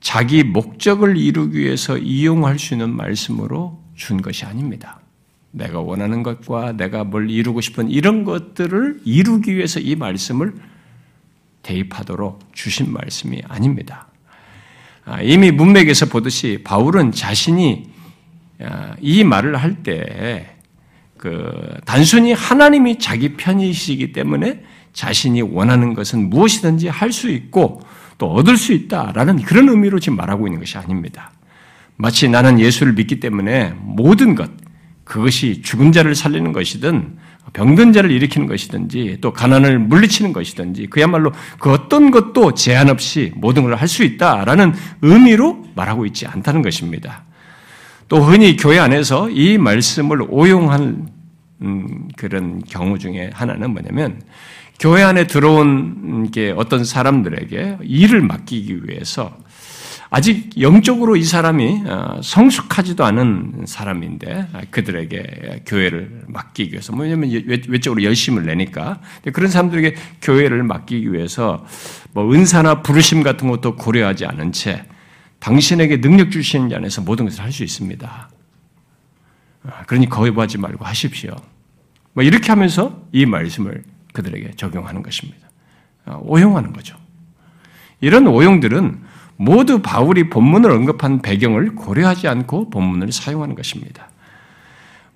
자기 0.00 0.42
목적을 0.42 1.18
이루기 1.18 1.58
위해서 1.58 1.98
이용할 1.98 2.58
수 2.58 2.74
있는 2.74 2.96
말씀으로 2.96 3.78
준 3.94 4.22
것이 4.22 4.46
아닙니다. 4.46 5.00
내가 5.52 5.80
원하는 5.80 6.22
것과 6.22 6.72
내가 6.72 7.04
뭘 7.04 7.28
이루고 7.30 7.60
싶은 7.60 7.90
이런 7.90 8.24
것들을 8.24 9.00
이루기 9.04 9.54
위해서 9.54 9.78
이 9.78 9.94
말씀을 9.94 10.54
대입하도록 11.62 12.40
주신 12.54 12.92
말씀이 12.92 13.42
아닙니다. 13.46 14.09
아, 15.10 15.20
이미 15.22 15.50
문맥에서 15.50 16.06
보듯이 16.06 16.60
바울은 16.62 17.12
자신이 17.12 17.90
아, 18.62 18.94
이 19.00 19.24
말을 19.24 19.56
할 19.56 19.82
때 19.82 20.60
그 21.20 21.52
단순히 21.84 22.32
하나님이 22.32 22.98
자기 22.98 23.36
편이시기 23.36 24.12
때문에 24.12 24.62
자신이 24.94 25.42
원하는 25.42 25.92
것은 25.92 26.30
무엇이든지 26.30 26.88
할 26.88 27.12
수 27.12 27.28
있고 27.28 27.82
또 28.16 28.32
얻을 28.32 28.56
수 28.56 28.72
있다라는 28.72 29.42
그런 29.42 29.68
의미로 29.68 29.98
지금 29.98 30.16
말하고 30.16 30.46
있는 30.46 30.60
것이 30.60 30.78
아닙니다. 30.78 31.30
마치 31.96 32.26
나는 32.26 32.58
예수를 32.58 32.94
믿기 32.94 33.20
때문에 33.20 33.74
모든 33.82 34.34
것, 34.34 34.50
그것이 35.04 35.60
죽은 35.60 35.92
자를 35.92 36.14
살리는 36.14 36.52
것이든 36.52 37.18
병든 37.52 37.92
자를 37.92 38.10
일으키는 38.10 38.46
것이든지 38.46 39.18
또 39.20 39.32
가난을 39.32 39.78
물리치는 39.78 40.32
것이든지 40.32 40.86
그야말로 40.86 41.32
그 41.58 41.70
어떤 41.72 42.10
것도 42.10 42.54
제한 42.54 42.88
없이 42.88 43.32
모든 43.36 43.64
걸 43.64 43.74
할 43.74 43.88
수 43.88 44.04
있다라는 44.04 44.72
의미로 45.02 45.64
말하고 45.74 46.06
있지 46.06 46.26
않다는 46.26 46.62
것입니다. 46.62 47.24
또 48.08 48.18
흔히 48.18 48.56
교회 48.56 48.78
안에서 48.78 49.30
이 49.30 49.58
말씀을 49.58 50.22
오용한 50.28 51.08
음, 51.62 52.08
그런 52.16 52.62
경우 52.68 52.98
중에 52.98 53.30
하나는 53.32 53.70
뭐냐면 53.70 54.20
교회 54.78 55.02
안에 55.02 55.26
들어온 55.26 56.30
게 56.30 56.54
어떤 56.56 56.84
사람들에게 56.84 57.78
일을 57.82 58.22
맡기기 58.22 58.80
위해서 58.88 59.36
아직 60.12 60.60
영적으로 60.60 61.16
이 61.16 61.22
사람이 61.22 61.84
어, 61.86 62.20
성숙하지도 62.22 63.04
않은 63.04 63.64
사람인데 63.66 64.48
그들에게 64.70 65.62
교회를 65.66 66.24
맡기기 66.26 66.72
위해서 66.72 66.92
뭐냐면 66.92 67.30
외적으로 67.68 68.02
열심을 68.02 68.44
내니까 68.44 69.00
그런 69.32 69.50
사람들에게 69.50 69.94
교회를 70.20 70.64
맡기기 70.64 71.12
위해서 71.12 71.64
뭐 72.12 72.32
은사나 72.32 72.82
부르심 72.82 73.22
같은 73.22 73.48
것도 73.48 73.76
고려하지 73.76 74.26
않은 74.26 74.50
채 74.50 74.84
당신에게 75.38 76.00
능력 76.00 76.32
주시는 76.32 76.74
안에서 76.74 77.02
모든 77.02 77.24
것을 77.26 77.42
할 77.42 77.52
수 77.52 77.62
있습니다. 77.62 78.30
아, 79.62 79.82
그러니 79.86 80.08
거부하지 80.08 80.58
말고 80.58 80.84
하십시오. 80.84 81.36
뭐 82.14 82.24
이렇게 82.24 82.48
하면서 82.48 83.06
이 83.12 83.26
말씀을 83.26 83.84
그들에게 84.12 84.52
적용하는 84.56 85.02
것입니다. 85.02 85.48
아, 86.04 86.18
오용하는 86.22 86.72
거죠. 86.72 86.96
이런 88.00 88.26
오용들은 88.26 89.09
모두 89.40 89.80
바울이 89.80 90.28
본문을 90.28 90.70
언급한 90.70 91.22
배경을 91.22 91.74
고려하지 91.74 92.28
않고 92.28 92.68
본문을 92.68 93.10
사용하는 93.10 93.54
것입니다. 93.54 94.10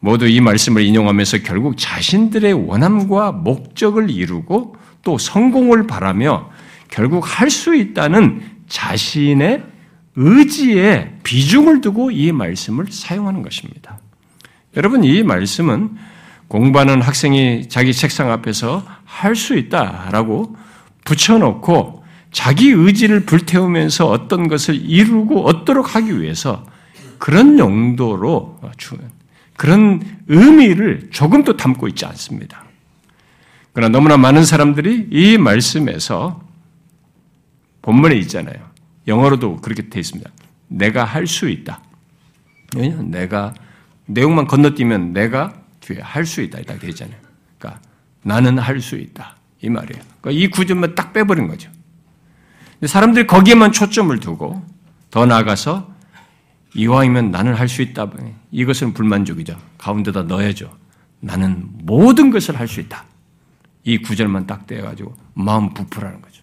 모두 0.00 0.26
이 0.26 0.40
말씀을 0.40 0.80
인용하면서 0.80 1.42
결국 1.42 1.76
자신들의 1.76 2.54
원함과 2.54 3.32
목적을 3.32 4.08
이루고 4.08 4.76
또 5.02 5.18
성공을 5.18 5.86
바라며 5.86 6.50
결국 6.88 7.22
할 7.26 7.50
수 7.50 7.74
있다는 7.74 8.40
자신의 8.66 9.62
의지에 10.16 11.18
비중을 11.22 11.82
두고 11.82 12.10
이 12.10 12.32
말씀을 12.32 12.86
사용하는 12.88 13.42
것입니다. 13.42 13.98
여러분, 14.74 15.04
이 15.04 15.22
말씀은 15.22 15.96
공부하는 16.48 17.02
학생이 17.02 17.68
자기 17.68 17.92
책상 17.92 18.30
앞에서 18.32 18.82
할 19.04 19.36
수 19.36 19.54
있다라고 19.54 20.56
붙여놓고 21.04 22.03
자기 22.34 22.70
의지를 22.70 23.20
불태우면서 23.20 24.08
어떤 24.08 24.48
것을 24.48 24.74
이루고 24.74 25.46
얻도록 25.46 25.94
하기 25.94 26.20
위해서 26.20 26.66
그런 27.18 27.60
용도로 27.60 28.60
그런 29.56 30.02
의미를 30.26 31.10
조금도 31.12 31.56
담고 31.56 31.86
있지 31.88 32.04
않습니다. 32.06 32.64
그러나 33.72 33.92
너무나 33.92 34.16
많은 34.16 34.44
사람들이 34.44 35.08
이 35.12 35.38
말씀에서 35.38 36.42
본문에 37.82 38.16
있잖아요. 38.16 38.56
영어로도 39.06 39.58
그렇게 39.58 39.88
되어 39.88 40.00
있습니다. 40.00 40.28
내가 40.66 41.04
할 41.04 41.28
수 41.28 41.48
있다. 41.48 41.80
내가 43.10 43.54
내용만 44.06 44.48
건너뛰면 44.48 45.12
내가 45.12 45.54
뒤에 45.80 46.00
할 46.00 46.26
수 46.26 46.40
있다 46.42 46.58
이렇게 46.58 46.78
되어 46.80 46.90
있잖아요. 46.90 47.16
그러니까 47.58 47.80
나는 48.22 48.58
할 48.58 48.80
수 48.80 48.96
있다 48.96 49.36
이 49.62 49.68
말이에요. 49.68 50.02
그러니까 50.20 50.42
이 50.42 50.48
구절만 50.48 50.96
딱 50.96 51.12
빼버린 51.12 51.46
거죠. 51.46 51.70
사람들이 52.86 53.26
거기에만 53.26 53.72
초점을 53.72 54.18
두고 54.20 54.64
더 55.10 55.26
나아가서 55.26 55.92
이왕이면 56.74 57.30
나는 57.30 57.54
할 57.54 57.68
수 57.68 57.82
있다. 57.82 58.10
이것은 58.50 58.94
불만족이죠. 58.94 59.56
가운데다 59.78 60.22
넣어야죠. 60.24 60.70
나는 61.20 61.68
모든 61.82 62.30
것을 62.30 62.58
할 62.58 62.66
수 62.68 62.80
있다. 62.80 63.04
이 63.84 63.98
구절만 63.98 64.46
딱 64.46 64.66
떼가지고 64.66 65.14
마음 65.34 65.72
부풀하는 65.74 66.20
거죠. 66.20 66.42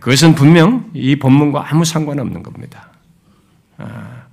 그것은 0.00 0.34
분명 0.34 0.90
이 0.94 1.16
본문과 1.16 1.66
아무 1.70 1.84
상관없는 1.84 2.42
겁니다. 2.42 2.88
아, 3.76 4.24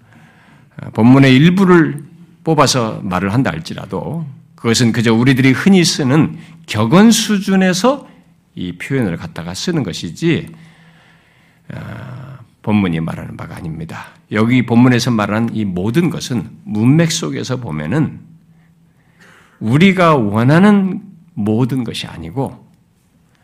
본문의 0.93 1.35
일부를 1.35 2.03
뽑아서 2.43 3.01
말을 3.03 3.33
한다 3.33 3.51
할지라도 3.51 4.25
그것은 4.55 4.91
그저 4.91 5.13
우리들이 5.13 5.51
흔히 5.51 5.83
쓰는 5.83 6.37
격언 6.65 7.11
수준에서 7.11 8.07
이 8.55 8.74
표현을 8.74 9.17
갖다가 9.17 9.53
쓰는 9.53 9.83
것이지 9.83 10.50
아, 11.74 12.39
본문이 12.62 13.00
말하는 13.00 13.38
바가 13.38 13.57
아닙니다. 13.57 14.07
여기 14.31 14.65
본문에서 14.65 15.12
말하는 15.12 15.55
이 15.55 15.65
모든 15.65 16.09
것은 16.09 16.50
문맥 16.63 17.12
속에서 17.12 17.57
보면은 17.57 18.19
우리가 19.59 20.15
원하는 20.15 21.03
모든 21.33 21.83
것이 21.83 22.07
아니고 22.07 22.65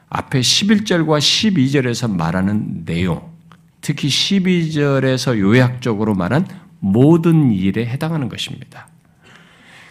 앞에 0.09 0.39
11절과 0.39 1.19
12절에서 1.19 2.13
말하는 2.13 2.83
내용, 2.85 3.31
특히 3.79 4.09
12절에서 4.09 5.37
요약적으로 5.39 6.15
말한 6.15 6.47
모든 6.79 7.51
일에 7.51 7.85
해당하는 7.85 8.27
것입니다. 8.27 8.87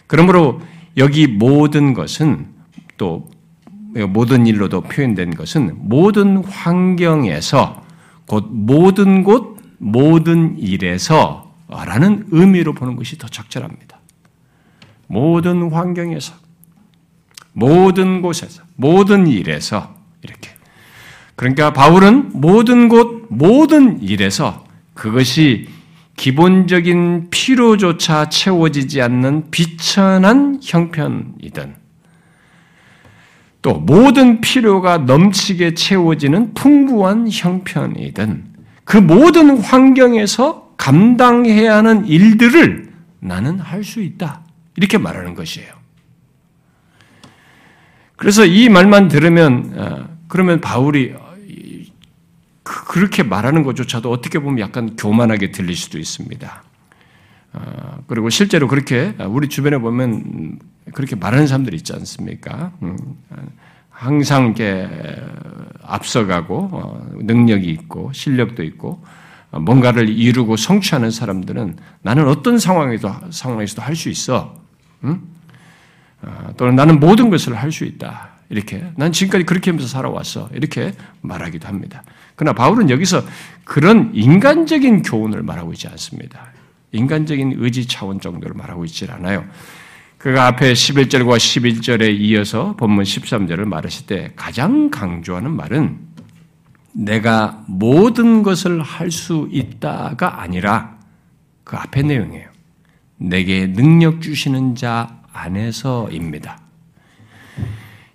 그러므로 0.07 0.61
여기 0.97 1.25
모든 1.25 1.93
것은 1.93 2.47
또 2.97 3.31
모든 4.09 4.47
일로도 4.47 4.81
표현된 4.81 5.35
것은 5.35 5.75
모든 5.77 6.43
환경에서 6.43 7.83
곧 8.25 8.47
모든 8.49 9.23
곳 9.23 9.57
모든 9.77 10.57
일에서 10.57 11.53
라는 11.67 12.25
의미로 12.31 12.73
보는 12.73 12.95
것이 12.95 13.17
더 13.17 13.27
적절합니다. 13.27 13.99
모든 15.07 15.71
환경에서 15.71 16.33
모든 17.53 18.21
곳에서 18.21 18.63
모든 18.75 19.27
일에서 19.27 19.95
이렇게 20.21 20.49
그러니까 21.35 21.73
바울은 21.73 22.31
모든 22.33 22.87
곳 22.87 23.25
모든 23.29 24.01
일에서 24.01 24.65
그것이 24.93 25.67
기본적인 26.15 27.29
필요조차 27.31 28.29
채워지지 28.29 29.01
않는 29.01 29.49
비천한 29.49 30.59
형편이든 30.63 31.80
또 33.61 33.75
모든 33.75 34.41
필요가 34.41 34.97
넘치게 34.97 35.75
채워지는 35.75 36.53
풍부한 36.53 37.27
형편이든 37.31 38.45
그 38.83 38.97
모든 38.97 39.57
환경에서 39.57 40.73
감당해야 40.77 41.77
하는 41.77 42.05
일들을 42.07 42.91
나는 43.19 43.59
할 43.59 43.83
수 43.83 44.01
있다. 44.01 44.41
이렇게 44.75 44.97
말하는 44.97 45.35
것이에요. 45.35 45.73
그래서 48.15 48.45
이 48.45 48.69
말만 48.69 49.07
들으면 49.07 49.73
어, 49.75 50.17
그러면 50.27 50.59
바울이 50.61 51.13
그, 52.63 52.85
그렇게 52.85 53.21
말하는 53.23 53.63
것조차도 53.63 54.11
어떻게 54.11 54.39
보면 54.39 54.59
약간 54.59 54.95
교만하게 54.95 55.51
들릴 55.51 55.75
수도 55.75 55.99
있습니다. 55.99 56.63
어, 57.53 58.03
그리고 58.07 58.29
실제로 58.29 58.67
그렇게 58.67 59.13
우리 59.27 59.49
주변에 59.49 59.77
보면 59.77 60.59
그렇게 60.93 61.15
말하는 61.15 61.47
사람들이 61.47 61.75
있지 61.77 61.93
않습니까? 61.93 62.71
음, 62.81 62.97
항상 63.89 64.45
이렇게 64.45 64.87
앞서가고 65.83 66.69
어, 66.71 67.07
능력이 67.17 67.67
있고 67.69 68.11
실력도 68.13 68.63
있고 68.63 69.03
어, 69.51 69.59
뭔가를 69.59 70.07
이루고 70.09 70.55
성취하는 70.55 71.11
사람들은 71.11 71.77
나는 72.01 72.27
어떤 72.27 72.57
상황에도 72.57 73.13
상황에서도 73.31 73.81
할 73.81 73.95
수 73.95 74.09
있어. 74.09 74.55
또는 76.55 76.75
나는 76.75 76.99
모든 76.99 77.29
것을 77.29 77.55
할 77.55 77.71
수 77.71 77.83
있다. 77.83 78.29
이렇게 78.49 78.83
난 78.95 79.11
지금까지 79.11 79.45
그렇게 79.45 79.71
하면서 79.71 79.87
살아왔어. 79.87 80.49
이렇게 80.53 80.93
말하기도 81.21 81.67
합니다. 81.67 82.03
그러나 82.35 82.53
바울은 82.53 82.89
여기서 82.89 83.23
그런 83.63 84.11
인간적인 84.13 85.03
교훈을 85.03 85.41
말하고 85.41 85.71
있지 85.73 85.87
않습니다. 85.87 86.47
인간적인 86.91 87.55
의지 87.57 87.87
차원 87.87 88.19
정도를 88.19 88.55
말하고 88.55 88.85
있지 88.85 89.05
않아요. 89.09 89.45
그가 90.17 90.47
앞에 90.47 90.73
11절과 90.73 91.37
11절에 91.37 92.15
이어서 92.19 92.75
본문 92.75 93.03
13절을 93.03 93.65
말하실 93.65 94.05
때 94.05 94.31
가장 94.35 94.91
강조하는 94.91 95.51
말은 95.51 95.99
내가 96.93 97.63
모든 97.67 98.43
것을 98.43 98.81
할 98.81 99.09
수 99.11 99.47
있다가 99.51 100.41
아니라 100.41 100.99
그 101.63 101.77
앞에 101.77 102.01
내용이에요. 102.03 102.49
내게 103.17 103.67
능력 103.67 104.21
주시는 104.21 104.75
자 104.75 105.21
안에서입니다. 105.31 106.59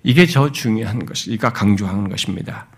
이게 0.03 0.27
저 0.27 0.53
중요한 0.53 1.05
것이니까 1.05 1.53
강조하는 1.53 2.09
것입니다. 2.09 2.69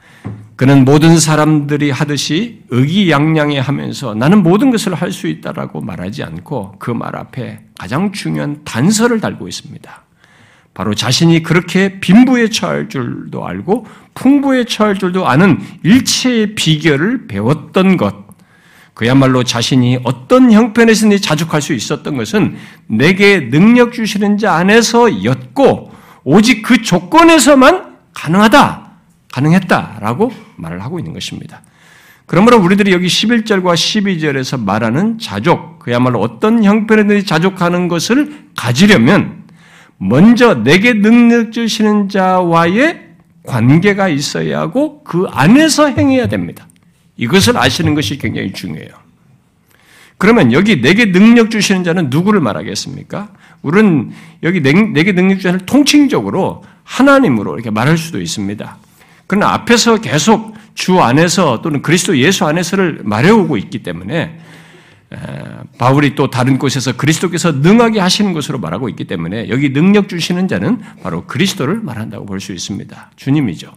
그는 0.57 0.85
모든 0.85 1.19
사람들이 1.19 1.91
하듯이 1.91 2.62
의기양양해 2.71 3.59
하면서 3.59 4.14
나는 4.14 4.43
모든 4.43 4.71
것을 4.71 4.95
할 4.95 5.12
수 5.12 5.27
있다라고 5.29 5.81
말하지 5.81 6.23
않고 6.25 6.77
그 6.79 6.91
말 6.93 7.17
앞에 7.17 7.61
가장 7.79 8.12
중요한 8.12 8.62
단서를 8.64 9.21
달고 9.21 9.47
있습니다. 9.49 10.03
바로 10.75 10.95
자신이 10.95 11.43
그렇게 11.43 11.99
빈부에 12.01 12.51
처할 12.51 12.88
줄도 12.88 13.47
알고 13.47 13.87
풍부에 14.14 14.64
처할 14.64 14.97
줄도 14.97 15.27
아는 15.27 15.59
일체의 15.83 16.55
비결을 16.55 17.27
배웠던 17.27 17.97
것. 17.97 18.14
그야말로 18.95 19.45
자신이 19.45 20.01
어떤 20.05 20.51
형편에서든지 20.53 21.21
자족할 21.21 21.62
수 21.62 21.73
있었던 21.73 22.17
것은 22.17 22.57
내게 22.88 23.49
능력 23.49 23.93
주시는 23.93 24.38
자 24.38 24.55
안에서였고 24.55 25.93
오직 26.25 26.62
그 26.62 26.83
조건에서만 26.83 27.97
가능하다. 28.12 28.88
가능했다라고 29.33 30.33
말을 30.57 30.83
하고 30.83 30.99
있는 30.99 31.12
것입니다. 31.12 31.62
그러므로 32.27 32.59
우리들이 32.59 32.93
여기 32.93 33.07
11절과 33.07 33.75
12절에서 33.75 34.62
말하는 34.62 35.19
자족, 35.19 35.79
그야말로 35.79 36.21
어떤 36.21 36.62
형편이든지 36.62 37.25
자족하는 37.25 37.88
것을 37.88 38.45
가지려면 38.55 39.45
먼저 39.97 40.62
내게 40.62 40.93
능력 40.93 41.53
주시는 41.53 42.11
자와의 42.11 43.09
관계가 43.45 44.09
있어야 44.09 44.61
하고 44.61 45.03
그 45.05 45.27
안에서 45.31 45.87
행해야 45.87 46.29
됩니다. 46.29 46.69
이것을 47.17 47.57
아시는 47.57 47.95
것이 47.95 48.19
굉장히 48.19 48.53
중요해요. 48.53 48.91
그러면 50.19 50.53
여기 50.53 50.81
내게 50.81 51.11
능력 51.11 51.51
주시는 51.51 51.85
자는 51.85 52.11
누구를 52.11 52.41
말하겠습니까? 52.41 53.31
우리는 53.62 54.11
여기 54.43 54.61
내게 54.61 55.12
능력 55.12 55.37
주시는 55.37 55.61
통칭적으로 55.67 56.64
하나님으로 56.85 57.55
이렇게 57.55 57.71
말할 57.71 57.97
수도 57.97 58.21
있습니다. 58.21 58.77
그러나 59.29 59.53
앞에서 59.53 60.01
계속 60.01 60.57
주 60.75 61.01
안에서 61.01 61.61
또는 61.62 61.83
그리스도 61.83 62.19
예수 62.19 62.45
안에서를 62.45 63.03
말해오고 63.05 63.57
있기 63.59 63.85
때문에 63.85 64.41
바울이 65.79 66.14
또 66.14 66.31
다른 66.31 66.59
곳에서 66.59 66.97
그리스도께서 66.97 67.53
능하게 67.53 68.01
하시는 68.01 68.33
것으로 68.33 68.59
말하고 68.59 68.88
있기 68.88 69.05
때문에 69.05 69.49
여기 69.49 69.73
능력 69.73 70.09
주시는 70.09 70.49
자는 70.49 70.81
바로 71.03 71.25
그리스도를 71.27 71.81
말한다고 71.81 72.27
볼 72.27 72.41
수 72.41 72.53
있습니다. 72.53 73.11
주님이죠. 73.17 73.73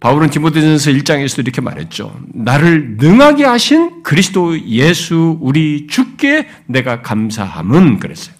바울은 0.00 0.30
디모데전서 0.30 0.90
1장에서도 0.90 1.40
이렇게 1.40 1.60
말했죠. 1.60 2.14
나를 2.34 2.96
능하게 2.98 3.44
하신 3.44 4.02
그리스도 4.02 4.60
예수 4.66 5.38
우리 5.40 5.86
주께 5.86 6.48
내가 6.66 7.02
감사함은 7.02 8.00
그랬어요. 8.00 8.34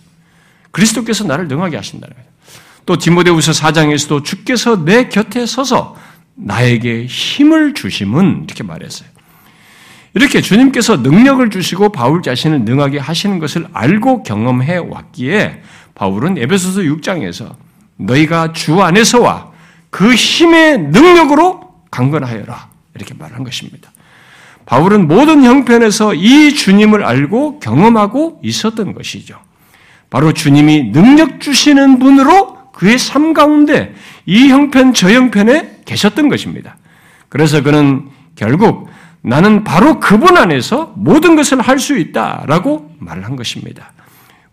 그리스도께서 0.73 1.25
나를 1.25 1.47
능하게 1.47 1.77
하신다는 1.77 2.15
거예요. 2.15 2.29
또 2.85 2.99
디모데후서 2.99 3.53
4장에서도 3.53 4.25
주께서 4.25 4.85
내 4.85 5.09
곁에 5.09 5.47
서서 5.47 5.97
나에게 6.35 7.07
힘을 7.07 7.75
주심은 7.75 8.45
이렇게 8.45 8.63
말했어요. 8.63 9.09
이렇게 10.15 10.41
주님께서 10.41 10.99
능력을 10.99 11.49
주시고 11.51 11.91
바울 11.91 12.23
자신을 12.23 12.63
능하게 12.63 12.99
하시는 12.99 13.39
것을 13.39 13.67
알고 13.73 14.23
경험해 14.25 14.77
왔기에 14.77 15.63
바울은 15.95 16.39
에베소서 16.39 16.83
6장에서 16.83 17.55
너희가 17.97 18.53
주 18.53 18.83
안에서와 18.83 19.53
그 19.91 20.15
힘의 20.15 20.79
능력으로 20.79 21.73
강건하여라 21.91 22.69
이렇게 22.95 23.15
말한 23.15 23.45
것입니다. 23.45 23.91
바울은 24.67 25.09
모든 25.09 25.43
형편에서 25.45 26.15
이 26.15 26.55
주님을 26.55 27.05
알고 27.05 27.59
경험하고 27.61 28.41
있었던 28.43 28.95
것이죠. 28.95 29.39
바로 30.09 30.33
주님이 30.33 30.93
능력 30.93 31.41
주시는 31.41 31.99
분으로 31.99 32.71
그의 32.73 32.99
삶 32.99 33.33
가운데 33.33 33.95
이 34.27 34.49
형편 34.49 34.95
저 34.95 35.11
형편에 35.11 35.81
계셨던 35.85 36.29
것입니다. 36.29 36.77
그래서 37.29 37.63
그는 37.63 38.09
결국 38.37 38.89
나는 39.23 39.65
바로 39.65 40.01
그분 40.01 40.37
안에서 40.37 40.93
모든 40.97 41.37
것을 41.37 41.61
할 41.61 41.79
수 41.79 41.97
있다라고 41.97 42.95
말을 42.99 43.25
한 43.25 43.37
것입니다. 43.37 43.93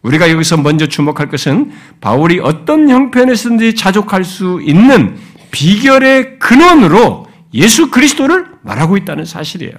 우리가 0.01 0.29
여기서 0.31 0.57
먼저 0.57 0.87
주목할 0.87 1.29
것은 1.29 1.71
바울이 1.99 2.39
어떤 2.39 2.89
형편에서든지 2.89 3.75
자족할 3.75 4.23
수 4.23 4.61
있는 4.63 5.17
비결의 5.51 6.39
근원으로 6.39 7.27
예수 7.53 7.89
그리스도를 7.89 8.45
말하고 8.61 8.95
있다는 8.97 9.25
사실이에요. 9.25 9.73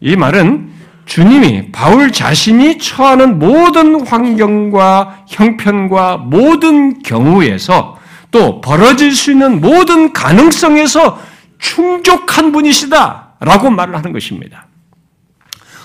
이 0.00 0.14
말은 0.14 0.70
주님이 1.06 1.72
바울 1.72 2.12
자신이 2.12 2.78
처하는 2.78 3.38
모든 3.38 4.06
환경과 4.06 5.24
형편과 5.28 6.18
모든 6.18 7.02
경우에서 7.02 7.98
또 8.30 8.60
벌어질 8.60 9.14
수 9.14 9.30
있는 9.32 9.60
모든 9.60 10.12
가능성에서 10.12 11.20
충족한 11.58 12.52
분이시다. 12.52 13.34
라고 13.40 13.70
말을 13.70 13.94
하는 13.96 14.12
것입니다. 14.12 14.66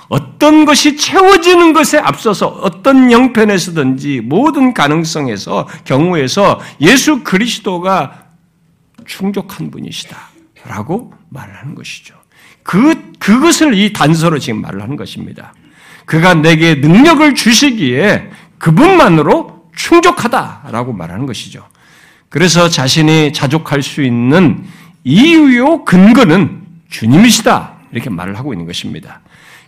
어떤 0.08 0.66
것이 0.66 0.98
채워지는 0.98 1.72
것에 1.72 1.98
앞서서 1.98 2.48
어떤 2.48 3.10
형편에서든지 3.12 4.22
모든 4.22 4.74
가능성에서 4.74 5.68
경우에서 5.86 6.60
예수 6.82 7.24
그리스도가 7.24 8.26
충족한 9.06 9.72
분이시다. 9.72 10.18
라고 10.66 11.14
말을 11.30 11.56
하는 11.56 11.76
것이죠. 11.76 12.16
그, 12.64 13.14
그것을 13.20 13.74
이 13.74 13.94
단서로 13.94 14.40
지금 14.40 14.62
말을 14.62 14.82
하는 14.82 14.96
것입니다. 14.96 15.54
그가 16.06 16.34
내게 16.34 16.76
능력을 16.76 17.34
주시기에 17.34 18.30
그분만으로 18.58 19.70
충족하다라고 19.76 20.94
말하는 20.94 21.26
것이죠. 21.26 21.66
그래서 22.32 22.70
자신이 22.70 23.34
자족할 23.34 23.84
수 23.84 24.02
있는 24.02 24.64
이유요 25.04 25.84
근거는 25.84 26.62
주님이시다. 26.90 27.74
이렇게 27.92 28.10
말을 28.10 28.40
하고 28.40 28.54
있는 28.54 28.66
것입니다. 28.66 29.20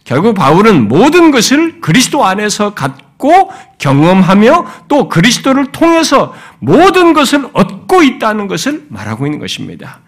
결국 0.05 0.33
바울은 0.33 0.87
모든 0.87 1.31
것을 1.31 1.81
그리스도 1.81 2.23
안에서 2.23 2.73
갖고 2.73 3.51
경험하며 3.79 4.65
또 4.87 5.09
그리스도를 5.09 5.73
통해서 5.73 6.33
모든 6.59 7.11
것을 7.11 7.49
얻고 7.51 8.01
있다는 8.01 8.47
것을 8.47 8.85
말하고 8.87 9.25
있는 9.27 9.39
것입니다. 9.39 9.99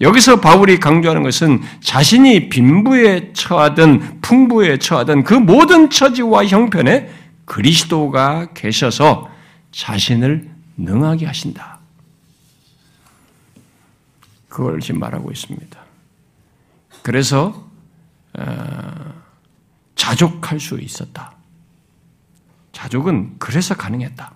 여기서 0.00 0.40
바울이 0.40 0.80
강조하는 0.80 1.22
것은 1.22 1.62
자신이 1.80 2.48
빈부에 2.48 3.30
처하든 3.34 4.20
풍부에 4.20 4.78
처하든 4.78 5.22
그 5.22 5.34
모든 5.34 5.90
처지와 5.90 6.46
형편에 6.46 7.08
그리스도가 7.44 8.48
계셔서 8.54 9.28
자신을 9.70 10.50
능하게 10.76 11.26
하신다. 11.26 11.79
그걸 14.50 14.80
지금 14.80 15.00
말하고 15.00 15.30
있습니다. 15.30 15.80
그래서 17.02 17.66
어, 18.38 19.14
자족할 19.94 20.60
수 20.60 20.78
있었다. 20.78 21.32
자족은 22.72 23.36
그래서 23.38 23.74
가능했다. 23.74 24.32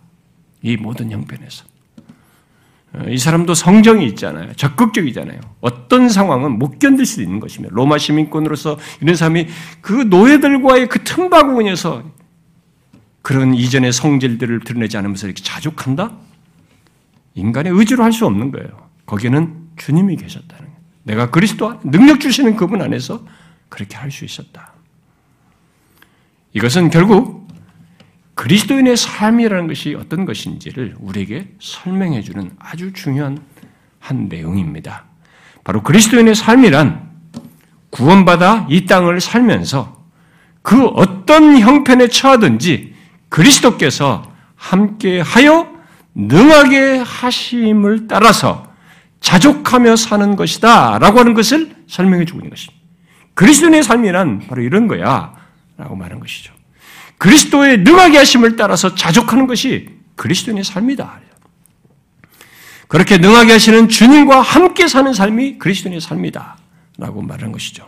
이 0.63 0.77
모든 0.77 1.11
형편에서. 1.11 1.65
어, 2.95 3.05
이 3.09 3.19
사람도 3.19 3.55
성정이 3.55 4.07
있잖아요. 4.09 4.53
적극적이잖아요. 4.55 5.41
어떤 5.61 6.09
상황은 6.09 6.59
못 6.59 6.79
견딜 6.79 7.05
수 7.05 7.21
있는 7.21 7.41
것입니다. 7.41 7.75
로마 7.75 7.99
시민권으로서 7.99 8.79
이런 9.03 9.17
사람이 9.17 9.49
그 9.81 9.93
노예들과의 9.93 10.89
그 10.89 11.03
틈바구니에서 11.05 12.03
그런 13.23 13.55
이전의 13.55 13.93
성질들을 13.93 14.61
드러내지 14.61 14.97
않으면서 14.97 15.27
이렇게 15.27 15.43
자족한다? 15.43 16.13
인간의 17.35 17.73
의지로 17.73 18.05
할 18.05 18.13
수 18.13 18.27
없는 18.27 18.53
거예요. 18.53 18.69
거기는 19.07 19.64
주님이 19.77 20.17
계셨다는 20.17 20.65
거예요. 20.65 20.75
내가 21.05 21.31
그리스도 21.31 21.81
능력 21.85 22.21
주시는 22.21 22.57
그분 22.57 22.83
안에서 22.83 23.25
그렇게 23.69 23.97
할 23.97 24.11
수 24.11 24.25
있었다. 24.25 24.73
이것은 26.53 26.91
결국 26.91 27.49
그리스도인의 28.35 28.97
삶이라는 28.97 29.67
것이 29.69 29.95
어떤 29.95 30.25
것인지를 30.25 30.97
우리에게 30.99 31.49
설명해 31.61 32.23
주는 32.23 32.51
아주 32.59 32.93
중요한 32.93 33.39
한 33.99 34.29
내용입니다. 34.29 35.05
바로 35.63 35.83
그리스도인의 35.83 36.35
삶이란 36.35 37.11
구원받아 37.91 38.67
이 38.69 38.87
땅을 38.87 39.21
살면서 39.21 40.05
그 40.63 40.87
어떤 40.87 41.59
형편에 41.59 42.09
처하든지 42.09 42.95
그리스도께서 43.29 44.33
함께 44.57 45.21
하여 45.21 45.73
능하게 46.15 46.99
하심을 46.99 48.07
따라서 48.09 48.74
자족하며 49.25 49.97
사는 49.97 50.37
것이다. 50.37 50.99
라고 50.99 51.19
하는 51.19 51.33
것을 51.33 51.75
설명해 51.89 52.27
주고 52.27 52.41
있는 52.41 52.51
것입니다. 52.51 52.79
그리스도인의 53.33 53.83
삶이란 53.83 54.47
바로 54.49 54.63
이런 54.63 54.87
거야. 54.87 55.35
라고 55.79 55.97
말하는 55.97 56.21
것이죠. 56.21 56.53
그리스도의 57.17 57.79
능하게 57.79 58.19
하심을 58.19 58.57
따라서 58.57 58.95
자족하는 58.95 59.47
것이 59.47 59.89
그리스도인의 60.17 60.63
삶이다. 60.63 61.21
그렇게 62.87 63.17
능하게 63.17 63.53
하시는 63.53 63.89
주님과 63.89 64.43
함께 64.43 64.87
사는 64.87 65.13
삶이 65.13 65.59
그리스도인의 65.59 66.03
삶이다. 66.03 66.59
라고 66.99 67.23
말하는 67.23 67.51
것이죠. 67.51 67.87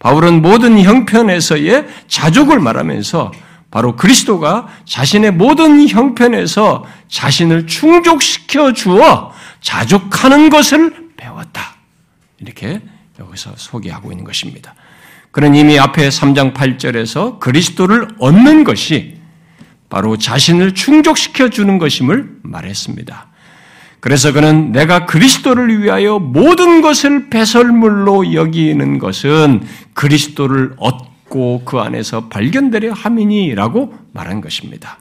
바울은 0.00 0.42
모든 0.42 0.78
형편에서의 0.78 1.86
자족을 2.08 2.60
말하면서 2.60 3.32
바로 3.70 3.96
그리스도가 3.96 4.68
자신의 4.84 5.32
모든 5.32 5.88
형편에서 5.88 6.84
자신을 7.08 7.66
충족시켜 7.66 8.74
주어 8.74 9.32
자족하는 9.64 10.50
것을 10.50 11.10
배웠다. 11.16 11.74
이렇게 12.38 12.80
여기서 13.18 13.54
소개하고 13.56 14.12
있는 14.12 14.24
것입니다. 14.24 14.74
그는 15.30 15.54
이미 15.54 15.78
앞에 15.78 16.10
3장 16.10 16.54
8절에서 16.54 17.40
그리스도를 17.40 18.08
얻는 18.18 18.62
것이 18.64 19.16
바로 19.88 20.16
자신을 20.16 20.74
충족시켜 20.74 21.48
주는 21.48 21.78
것임을 21.78 22.36
말했습니다. 22.42 23.26
그래서 24.00 24.32
그는 24.32 24.70
내가 24.70 25.06
그리스도를 25.06 25.82
위하여 25.82 26.18
모든 26.18 26.82
것을 26.82 27.30
배설물로 27.30 28.34
여기는 28.34 28.98
것은 28.98 29.66
그리스도를 29.94 30.74
얻고 30.76 31.62
그 31.64 31.78
안에서 31.78 32.28
발견되려 32.28 32.92
함이니라고 32.92 33.94
말한 34.12 34.42
것입니다. 34.42 34.98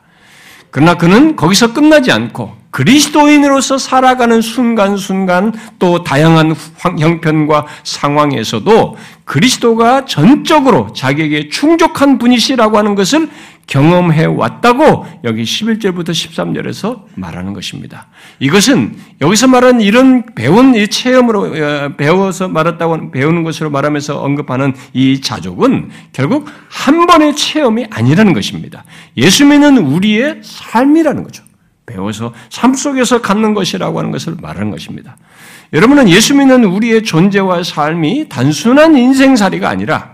그러나 0.71 0.95
그는 0.95 1.35
거기서 1.35 1.73
끝나지 1.73 2.11
않고 2.11 2.62
그리스도인으로서 2.73 3.77
살아가는 3.77 4.41
순간순간 4.41 5.53
또 5.77 6.03
다양한 6.03 6.55
형편과 6.99 7.67
상황에서도 7.83 8.97
그리스도가 9.25 10.05
전적으로 10.05 10.91
자기에게 10.91 11.49
충족한 11.49 12.17
분이시라고 12.17 12.75
하는 12.75 12.95
것을 12.95 13.29
경험해 13.67 14.25
왔다고 14.25 15.05
여기 15.23 15.43
11절부터 15.43 16.09
13절에서 16.09 17.03
말하는 17.13 17.53
것입니다. 17.53 18.07
이것은 18.39 18.97
여기서 19.21 19.47
말하는 19.47 19.81
이런 19.81 20.25
배운 20.33 20.73
이 20.73 20.87
체험으로 20.87 21.41
어, 21.43 21.89
배워서 21.95 22.47
말했다고 22.47 23.11
배우는 23.11 23.43
것으로 23.43 23.69
말하면서 23.69 24.19
언급하는 24.19 24.73
이 24.93 25.21
자족은 25.21 25.91
결국 26.11 26.47
한 26.69 27.05
번의 27.05 27.35
체험이 27.35 27.85
아니라는 27.91 28.33
것입니다. 28.33 28.83
예수 29.15 29.45
믿는 29.45 29.77
우리의 29.77 30.39
삶이라는 30.41 31.23
거죠. 31.23 31.43
배워서 31.85 32.33
삶 32.49 32.73
속에서 32.73 33.21
갖는 33.21 33.53
것이라고 33.53 33.99
하는 33.99 34.11
것을 34.11 34.35
말하는 34.41 34.71
것입니다. 34.71 35.17
여러분은 35.73 36.09
예수 36.09 36.35
믿는 36.35 36.63
우리의 36.65 37.03
존재와 37.03 37.63
삶이 37.63 38.29
단순한 38.29 38.95
인생살이가 38.95 39.69
아니라 39.69 40.13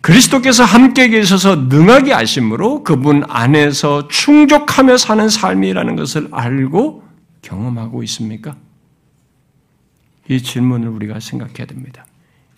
그리스도께서 0.00 0.64
함께 0.64 1.08
계셔서 1.08 1.56
능하게 1.68 2.14
아심으로 2.14 2.84
그분 2.84 3.24
안에서 3.28 4.08
충족하며 4.08 4.96
사는 4.96 5.28
삶이라는 5.28 5.96
것을 5.96 6.28
알고 6.30 7.02
경험하고 7.42 8.02
있습니까? 8.04 8.56
이 10.28 10.40
질문을 10.40 10.88
우리가 10.88 11.20
생각해야 11.20 11.66
됩니다. 11.66 12.06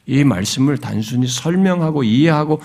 이 0.07 0.25
말씀을 0.25 0.79
단순히 0.79 1.27
설명하고 1.29 2.03
이해하고 2.03 2.61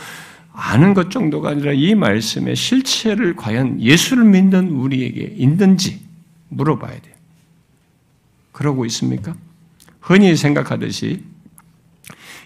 아는 0.56 0.94
것 0.94 1.12
정도가 1.12 1.50
아니라 1.50 1.74
이 1.74 1.96
말씀의 1.96 2.56
실체를 2.56 3.36
과연 3.36 3.82
예수를 3.82 4.24
믿는 4.24 4.70
우리에게 4.70 5.34
있는지 5.36 6.00
물어봐야 6.50 6.92
돼요. 7.02 7.16
그러고 8.52 8.86
있습니까? 8.86 9.36
흔히 10.00 10.36
생각하듯이 10.36 11.24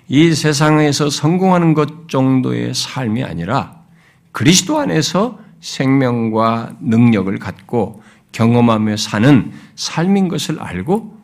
이 0.07 0.33
세상에서 0.33 1.11
성공하는 1.11 1.75
것 1.75 2.09
정도의 2.09 2.73
삶이 2.73 3.23
아니라 3.23 3.83
그리스도 4.31 4.79
안에서 4.79 5.39
생명과 5.61 6.77
능력을 6.81 7.37
갖고 7.37 8.01
경험하며 8.31 8.97
사는 8.97 9.51
삶인 9.75 10.29
것을 10.29 10.59
알고 10.59 11.17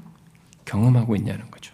경험하고 0.66 1.16
있냐는 1.16 1.50
거죠. 1.50 1.74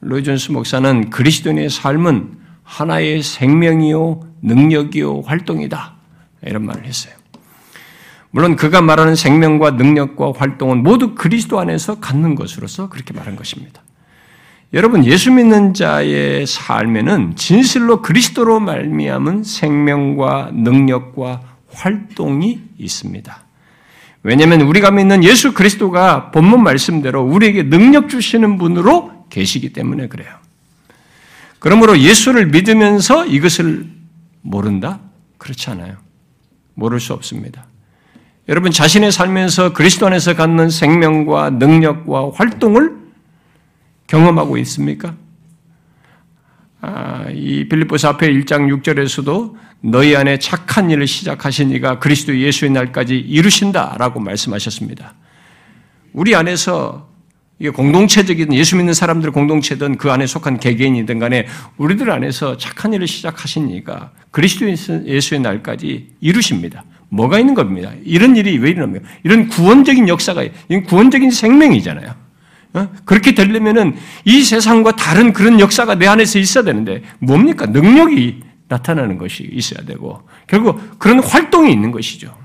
로이존스 0.00 0.52
목사는 0.52 1.10
그리스도인의 1.10 1.70
삶은 1.70 2.38
하나의 2.68 3.22
생명이요, 3.22 4.20
능력이요, 4.42 5.22
활동이다. 5.22 5.94
이런 6.42 6.66
말을 6.66 6.84
했어요. 6.84 7.14
물론 8.30 8.56
그가 8.56 8.82
말하는 8.82 9.16
생명과 9.16 9.72
능력과 9.72 10.32
활동은 10.36 10.82
모두 10.82 11.14
그리스도 11.14 11.58
안에서 11.58 11.98
갖는 11.98 12.34
것으로서 12.34 12.90
그렇게 12.90 13.14
말한 13.14 13.36
것입니다. 13.36 13.82
여러분 14.74 15.06
예수 15.06 15.32
믿는 15.32 15.72
자의 15.72 16.46
삶에는 16.46 17.36
진실로 17.36 18.02
그리스도로 18.02 18.60
말미암은 18.60 19.44
생명과 19.44 20.50
능력과 20.52 21.40
활동이 21.72 22.60
있습니다. 22.76 23.44
왜냐하면 24.22 24.60
우리가 24.60 24.90
믿는 24.90 25.24
예수 25.24 25.54
그리스도가 25.54 26.30
본문 26.32 26.62
말씀대로 26.62 27.22
우리에게 27.22 27.62
능력 27.70 28.10
주시는 28.10 28.58
분으로 28.58 29.24
계시기 29.30 29.72
때문에 29.72 30.08
그래요. 30.08 30.47
그러므로 31.58 31.98
예수를 31.98 32.46
믿으면서 32.46 33.26
이것을 33.26 33.86
모른다? 34.42 35.00
그렇지 35.38 35.70
않아요. 35.70 35.96
모를 36.74 37.00
수 37.00 37.12
없습니다. 37.12 37.66
여러분 38.48 38.70
자신의 38.70 39.12
삶에서 39.12 39.72
그리스도 39.72 40.06
안에서 40.06 40.34
갖는 40.34 40.70
생명과 40.70 41.50
능력과 41.50 42.30
활동을 42.34 42.96
경험하고 44.06 44.56
있습니까? 44.58 45.14
아, 46.80 47.26
이 47.30 47.68
빌립보서 47.68 48.08
앞에 48.08 48.28
1장 48.32 48.72
6절에서도 48.82 49.54
너희 49.80 50.16
안에 50.16 50.38
착한 50.38 50.90
일을 50.90 51.06
시작하신 51.06 51.70
이가 51.70 51.98
그리스도 51.98 52.38
예수의 52.38 52.70
날까지 52.70 53.16
이루신다라고 53.18 54.20
말씀하셨습니다. 54.20 55.14
우리 56.12 56.34
안에서 56.34 57.07
이게 57.58 57.70
공동체적인 57.70 58.54
예수 58.54 58.76
믿는 58.76 58.94
사람들 58.94 59.32
공동체든 59.32 59.96
그 59.96 60.10
안에 60.12 60.26
속한 60.26 60.60
개개인이든 60.60 61.18
간에 61.18 61.46
우리들 61.76 62.10
안에서 62.10 62.56
착한 62.56 62.92
일을 62.92 63.08
시작하신 63.08 63.70
이가 63.70 64.12
그리스도 64.30 64.68
예수의 64.68 65.40
날까지 65.40 66.08
이루십니다. 66.20 66.84
뭐가 67.08 67.38
있는 67.38 67.54
겁니다. 67.54 67.90
이런 68.04 68.36
일이 68.36 68.58
왜 68.58 68.70
일어납니까? 68.70 69.08
이런 69.24 69.48
구원적인 69.48 70.08
역사가, 70.08 70.44
이건 70.68 70.84
구원적인 70.84 71.30
생명이잖아요. 71.30 72.14
어? 72.74 72.88
그렇게 73.04 73.34
되려면은 73.34 73.96
이 74.24 74.42
세상과 74.42 74.94
다른 74.94 75.32
그런 75.32 75.58
역사가 75.58 75.96
내 75.96 76.06
안에서 76.06 76.38
있어야 76.38 76.64
되는데 76.64 77.02
뭡니까? 77.18 77.66
능력이 77.66 78.42
나타나는 78.68 79.16
것이 79.16 79.48
있어야 79.50 79.84
되고 79.86 80.22
결국 80.46 80.98
그런 80.98 81.20
활동이 81.20 81.72
있는 81.72 81.90
것이죠. 81.90 82.36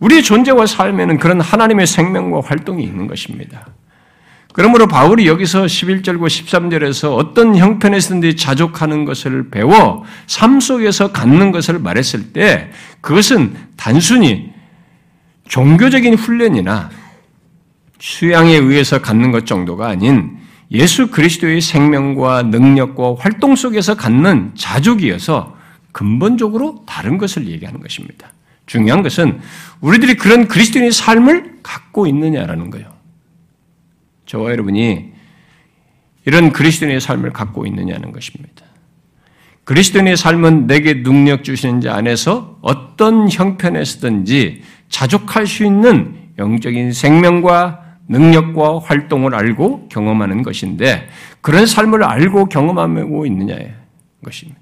음? 0.00 0.04
우리의 0.04 0.22
존재와 0.22 0.66
삶에는 0.66 1.18
그런 1.18 1.40
하나님의 1.40 1.86
생명과 1.86 2.42
활동이 2.44 2.82
있는 2.82 3.06
것입니다. 3.06 3.66
그러므로 4.52 4.88
바울이 4.88 5.26
여기서 5.28 5.64
11절과 5.64 6.26
13절에서 6.26 7.14
어떤 7.16 7.56
형편에서든지 7.56 8.34
자족하는 8.36 9.04
것을 9.04 9.50
배워 9.50 10.04
삶 10.26 10.58
속에서 10.58 11.12
갖는 11.12 11.52
것을 11.52 11.78
말했을 11.78 12.32
때 12.32 12.70
그것은 13.00 13.54
단순히 13.76 14.50
종교적인 15.48 16.14
훈련이나 16.14 16.90
수양에 18.00 18.54
의해서 18.54 19.00
갖는 19.00 19.30
것 19.30 19.46
정도가 19.46 19.88
아닌 19.88 20.38
예수 20.70 21.10
그리스도의 21.10 21.60
생명과 21.60 22.44
능력과 22.44 23.14
활동 23.18 23.54
속에서 23.54 23.94
갖는 23.94 24.52
자족이어서 24.56 25.56
근본적으로 25.92 26.84
다른 26.86 27.16
것을 27.16 27.46
얘기하는 27.48 27.80
것입니다. 27.80 28.32
중요한 28.68 29.02
것은 29.02 29.40
우리들이 29.80 30.14
그런 30.14 30.46
그리스도인의 30.46 30.92
삶을 30.92 31.58
갖고 31.64 32.06
있느냐라는 32.06 32.70
거예요. 32.70 32.94
저와 34.26 34.52
여러분이 34.52 35.12
이런 36.26 36.52
그리스도인의 36.52 37.00
삶을 37.00 37.32
갖고 37.32 37.66
있느냐는 37.66 38.12
것입니다. 38.12 38.66
그리스도인의 39.64 40.16
삶은 40.16 40.66
내게 40.66 41.02
능력 41.02 41.44
주시는 41.44 41.80
자 41.80 41.94
안에서 41.94 42.58
어떤 42.60 43.30
형편에서든지 43.30 44.62
자족할 44.88 45.46
수 45.46 45.64
있는 45.64 46.14
영적인 46.38 46.92
생명과 46.92 47.84
능력과 48.08 48.80
활동을 48.80 49.34
알고 49.34 49.88
경험하는 49.88 50.42
것인데 50.42 51.08
그런 51.40 51.66
삶을 51.66 52.04
알고 52.04 52.46
경험하고 52.46 53.26
있느냐의 53.26 53.74
것입니다. 54.24 54.60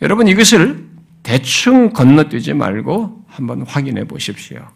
여러분 0.00 0.26
이것을 0.28 0.91
대충 1.22 1.90
건너뛰지 1.90 2.52
말고 2.54 3.24
한번 3.28 3.62
확인해 3.62 4.04
보십시오. 4.04 4.66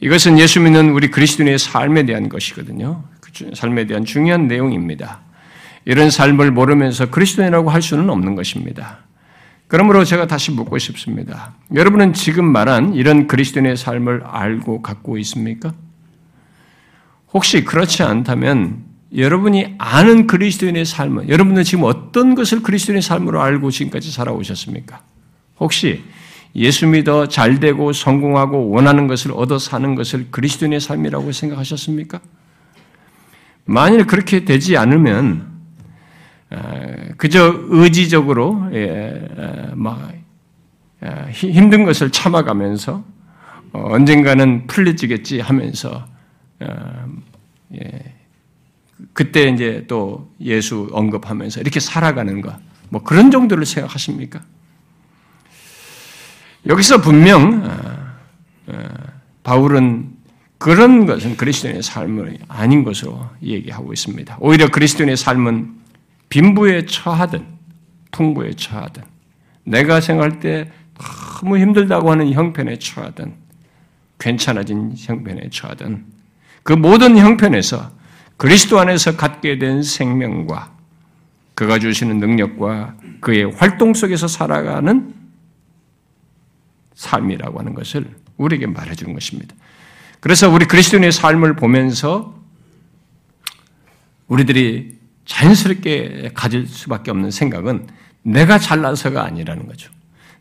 이것은 0.00 0.38
예수 0.38 0.60
믿는 0.60 0.90
우리 0.90 1.10
그리스도인의 1.10 1.58
삶에 1.58 2.04
대한 2.04 2.28
것이거든요. 2.28 3.04
그 3.20 3.50
삶에 3.54 3.86
대한 3.86 4.04
중요한 4.04 4.46
내용입니다. 4.46 5.20
이런 5.84 6.10
삶을 6.10 6.50
모르면서 6.52 7.10
그리스도인이라고 7.10 7.70
할 7.70 7.82
수는 7.82 8.10
없는 8.10 8.34
것입니다. 8.34 8.98
그러므로 9.66 10.04
제가 10.04 10.26
다시 10.26 10.50
묻고 10.50 10.78
싶습니다. 10.78 11.54
여러분은 11.74 12.14
지금 12.14 12.44
말한 12.46 12.94
이런 12.94 13.26
그리스도인의 13.26 13.76
삶을 13.76 14.22
알고 14.24 14.82
갖고 14.82 15.18
있습니까? 15.18 15.74
혹시 17.34 17.64
그렇지 17.64 18.02
않다면 18.02 18.84
여러분이 19.16 19.74
아는 19.78 20.26
그리스도인의 20.26 20.84
삶은 20.84 21.28
여러분은 21.28 21.64
지금 21.64 21.84
어떤 21.84 22.34
것을 22.34 22.62
그리스도인의 22.62 23.02
삶으로 23.02 23.42
알고 23.42 23.70
지금까지 23.70 24.10
살아오셨습니까? 24.10 25.02
혹시 25.60 26.04
예수 26.54 26.86
믿어 26.86 27.28
잘 27.28 27.60
되고 27.60 27.92
성공하고 27.92 28.70
원하는 28.70 29.06
것을 29.06 29.32
얻어 29.32 29.58
사는 29.58 29.94
것을 29.94 30.28
그리스도인의 30.30 30.80
삶이라고 30.80 31.32
생각하셨습니까? 31.32 32.20
만일 33.64 34.06
그렇게 34.06 34.44
되지 34.44 34.76
않으면 34.76 35.46
그저 37.16 37.54
의지적으로 37.68 38.70
예, 38.72 39.28
막 39.74 40.12
힘든 41.32 41.84
것을 41.84 42.10
참아가면서 42.10 43.04
어, 43.72 43.92
언젠가는 43.92 44.66
풀려지겠지 44.66 45.40
하면서 45.40 46.06
어, 46.60 47.06
예, 47.74 48.14
그때 49.12 49.48
이제 49.48 49.84
또 49.86 50.32
예수 50.40 50.88
언급하면서 50.92 51.60
이렇게 51.60 51.78
살아가는 51.78 52.40
것, 52.40 52.56
뭐 52.88 53.02
그런 53.02 53.30
정도를 53.30 53.66
생각하십니까? 53.66 54.42
여기서 56.68 57.00
분명 57.00 57.64
어, 57.64 58.72
어, 58.72 58.84
바울은 59.42 60.10
그런 60.58 61.06
것은 61.06 61.36
그리스도인의 61.36 61.82
삶은 61.82 62.38
아닌 62.48 62.84
것으로 62.84 63.26
얘기하고 63.42 63.92
있습니다. 63.92 64.36
오히려 64.40 64.68
그리스도인의 64.68 65.16
삶은 65.16 65.76
빈부에 66.28 66.84
처하든 66.84 67.44
풍부에 68.10 68.52
처하든 68.54 69.02
내가 69.64 70.00
생각할 70.00 70.40
때 70.40 70.70
너무 71.40 71.58
힘들다고 71.58 72.10
하는 72.10 72.32
형편에 72.32 72.78
처하든 72.78 73.34
괜찮아진 74.18 74.94
형편에 74.96 75.48
처하든 75.50 76.04
그 76.64 76.72
모든 76.72 77.16
형편에서 77.16 77.90
그리스도 78.36 78.78
안에서 78.78 79.16
갖게 79.16 79.58
된 79.58 79.82
생명과 79.82 80.72
그가 81.54 81.78
주시는 81.78 82.18
능력과 82.18 82.94
그의 83.20 83.52
활동 83.56 83.94
속에서 83.94 84.28
살아가는 84.28 85.17
삶이라고 86.98 87.60
하는 87.60 87.74
것을 87.74 88.04
우리에게 88.36 88.66
말해주는 88.66 89.14
것입니다. 89.14 89.54
그래서 90.20 90.50
우리 90.50 90.66
그리스도인의 90.66 91.12
삶을 91.12 91.54
보면서 91.54 92.34
우리들이 94.26 94.98
자연스럽게 95.24 96.32
가질 96.34 96.66
수밖에 96.66 97.12
없는 97.12 97.30
생각은 97.30 97.86
내가 98.22 98.58
잘나서가 98.58 99.24
아니라는 99.24 99.66
거죠. 99.66 99.90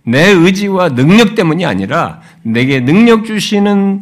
내 0.04 0.30
의지와 0.30 0.96
능력 0.96 1.36
때문이 1.36 1.66
아니라 1.66 2.22
내게 2.42 2.80
능력 2.80 3.26
주시는 3.26 4.02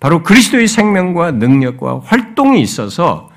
바로 0.00 0.22
그리스도의 0.24 0.66
생명과 0.66 1.32
능력과 1.32 2.00
활동이 2.00 2.60
있어서 2.60 3.30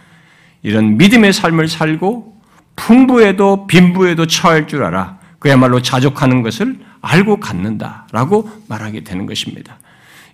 이런 0.63 0.98
믿음의 0.98 1.32
삶을 1.32 1.67
살고 1.67 2.41
풍부에도 2.76 3.67
빈부에도 3.67 4.26
처할 4.26 4.67
줄 4.67 4.84
알아. 4.84 5.20
그야말로 5.38 5.82
자족하는 5.82 6.41
것을 6.41 6.87
알고 7.08 7.39
갖는다라고 7.39 8.50
말하게 8.67 9.04
되는 9.04 9.26
것입니다. 9.26 9.80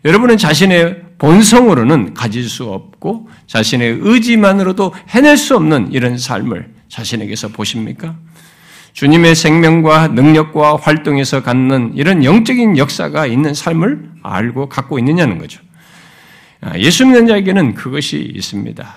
여러분은 0.06 0.38
자신의 0.38 1.02
본성으로는 1.18 2.14
가질 2.14 2.50
수 2.50 2.66
없고 2.66 3.30
자신의 3.48 4.00
의지만으로도 4.02 4.94
해낼 5.10 5.38
수 5.38 5.56
없는 5.56 5.94
이런 5.94 6.18
삶을 6.18 6.74
자신에게서 6.90 7.50
보십니까? 7.50 8.16
주님의 8.94 9.34
생명과 9.34 10.10
능력과 10.10 10.76
활동에서 10.76 11.42
갖는 11.42 11.94
이런 11.96 12.24
영적인 12.24 12.78
역사가 12.78 13.26
있는 13.26 13.54
삶을 13.54 14.12
알고 14.22 14.70
갖고 14.70 15.00
있느냐는 15.00 15.38
거죠. 15.38 15.62
아, 16.62 16.78
예수 16.78 17.06
믿는 17.06 17.28
자에게는 17.28 17.74
그것이 17.74 18.18
있습니다. 18.36 18.96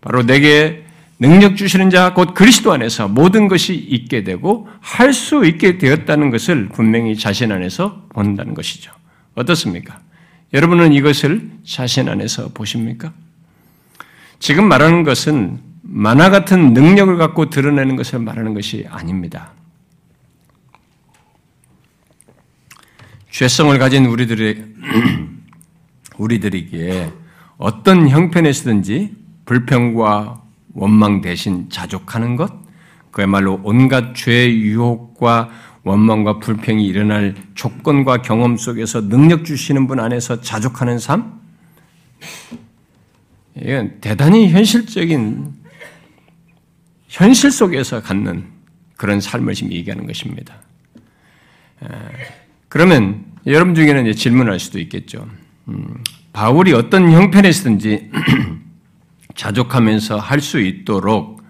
바로 0.00 0.24
내게 0.24 0.84
능력 1.24 1.56
주시는 1.56 1.88
자, 1.88 2.12
곧 2.12 2.34
그리스도 2.34 2.70
안에서 2.72 3.08
모든 3.08 3.48
것이 3.48 3.74
있게 3.74 4.24
되고 4.24 4.68
할 4.80 5.14
수 5.14 5.46
있게 5.46 5.78
되었다는 5.78 6.30
것을 6.30 6.68
분명히 6.68 7.16
자신 7.16 7.50
안에서 7.50 8.06
본다는 8.10 8.52
것이죠. 8.52 8.92
어떻습니까? 9.34 10.00
여러분은 10.52 10.92
이것을 10.92 11.50
자신 11.64 12.10
안에서 12.10 12.48
보십니까? 12.48 13.14
지금 14.38 14.68
말하는 14.68 15.02
것은 15.02 15.60
만화 15.82 16.28
같은 16.28 16.74
능력을 16.74 17.16
갖고 17.16 17.48
드러내는 17.48 17.96
것을 17.96 18.18
말하는 18.18 18.52
것이 18.52 18.86
아닙니다. 18.90 19.52
죄성을 23.30 23.78
가진 23.78 24.04
우리들의 24.04 24.64
우리들에게 26.18 27.10
어떤 27.56 28.10
형편에서든지 28.10 29.16
불평과 29.46 30.43
원망 30.74 31.20
대신 31.20 31.68
자족하는 31.70 32.36
것, 32.36 32.52
그야말로 33.10 33.60
온갖 33.62 34.14
죄의 34.14 34.60
유혹과 34.60 35.50
원망과 35.84 36.38
불평이 36.40 36.84
일어날 36.84 37.34
조건과 37.54 38.22
경험 38.22 38.56
속에서 38.56 39.08
능력 39.08 39.44
주시는 39.44 39.86
분 39.86 40.00
안에서 40.00 40.40
자족하는 40.40 40.98
삶? 40.98 41.40
이건 43.56 44.00
대단히 44.00 44.48
현실적인, 44.50 45.52
현실 47.08 47.50
속에서 47.50 48.02
갖는 48.02 48.46
그런 48.96 49.20
삶을 49.20 49.54
지금 49.54 49.72
얘기하는 49.72 50.06
것입니다. 50.06 50.56
그러면 52.68 53.24
여러분 53.46 53.74
중에는 53.74 54.12
질문할 54.14 54.58
수도 54.58 54.80
있겠죠. 54.80 55.28
음, 55.68 56.02
바울이 56.32 56.72
어떤 56.72 57.12
형편에서든지 57.12 58.10
자족하면서 59.34 60.18
할 60.18 60.40
수 60.40 60.60
있도록 60.60 61.42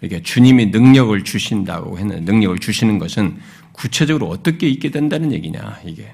이렇게 0.00 0.20
주님이 0.22 0.66
능력을 0.66 1.22
주신다고 1.24 1.98
했는 1.98 2.24
능력을 2.24 2.58
주시는 2.58 2.98
것은 2.98 3.38
구체적으로 3.72 4.28
어떻게 4.28 4.68
있게 4.68 4.90
된다는 4.90 5.32
얘기냐 5.32 5.78
이게 5.84 6.12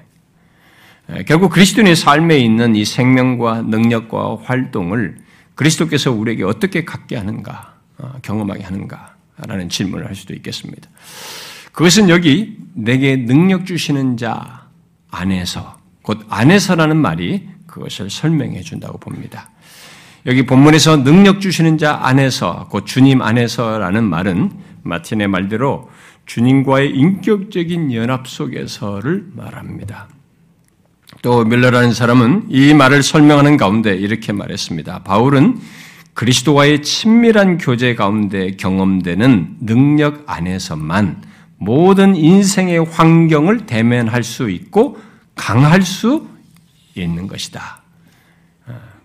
결국 1.27 1.49
그리스도인의 1.49 1.95
삶에 1.95 2.37
있는 2.37 2.75
이 2.75 2.85
생명과 2.85 3.63
능력과 3.63 4.37
활동을 4.43 5.17
그리스도께서 5.55 6.11
우리에게 6.11 6.43
어떻게 6.43 6.85
갖게 6.85 7.17
하는가 7.17 7.73
어, 7.97 8.13
경험하게 8.21 8.63
하는가라는 8.63 9.69
질문을 9.69 10.07
할 10.07 10.15
수도 10.15 10.33
있겠습니다. 10.35 10.89
그것은 11.73 12.09
여기 12.09 12.57
내게 12.73 13.17
능력 13.17 13.65
주시는 13.65 14.17
자 14.17 14.67
안에서 15.09 15.77
곧 16.01 16.25
안에서라는 16.29 16.95
말이 16.95 17.47
그것을 17.65 18.09
설명해 18.09 18.61
준다고 18.61 18.97
봅니다. 18.99 19.49
여기 20.29 20.45
본문에서 20.45 21.03
능력 21.03 21.41
주시는 21.41 21.79
자 21.79 22.01
안에서, 22.03 22.67
곧 22.69 22.85
주님 22.85 23.23
안에서라는 23.23 24.03
말은 24.03 24.51
마틴의 24.83 25.27
말대로 25.27 25.89
주님과의 26.27 26.91
인격적인 26.91 27.91
연합 27.93 28.27
속에서를 28.27 29.25
말합니다. 29.35 30.07
또 31.23 31.43
밀러라는 31.43 31.93
사람은 31.93 32.45
이 32.49 32.75
말을 32.75 33.01
설명하는 33.01 33.57
가운데 33.57 33.95
이렇게 33.95 34.31
말했습니다. 34.31 34.99
바울은 34.99 35.59
그리스도와의 36.13 36.83
친밀한 36.83 37.57
교제 37.57 37.95
가운데 37.95 38.51
경험되는 38.55 39.55
능력 39.61 40.25
안에서만 40.27 41.23
모든 41.57 42.15
인생의 42.15 42.85
환경을 42.85 43.65
대면할 43.65 44.23
수 44.23 44.51
있고 44.51 44.99
강할 45.33 45.81
수 45.81 46.27
있는 46.93 47.25
것이다. 47.25 47.78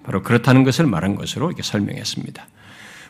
바로 0.05 0.23
그렇다는 0.23 0.65
것을 0.65 0.87
말한 0.87 1.17
것으로 1.17 1.49
이렇게 1.49 1.63
설명했습니다. 1.63 2.47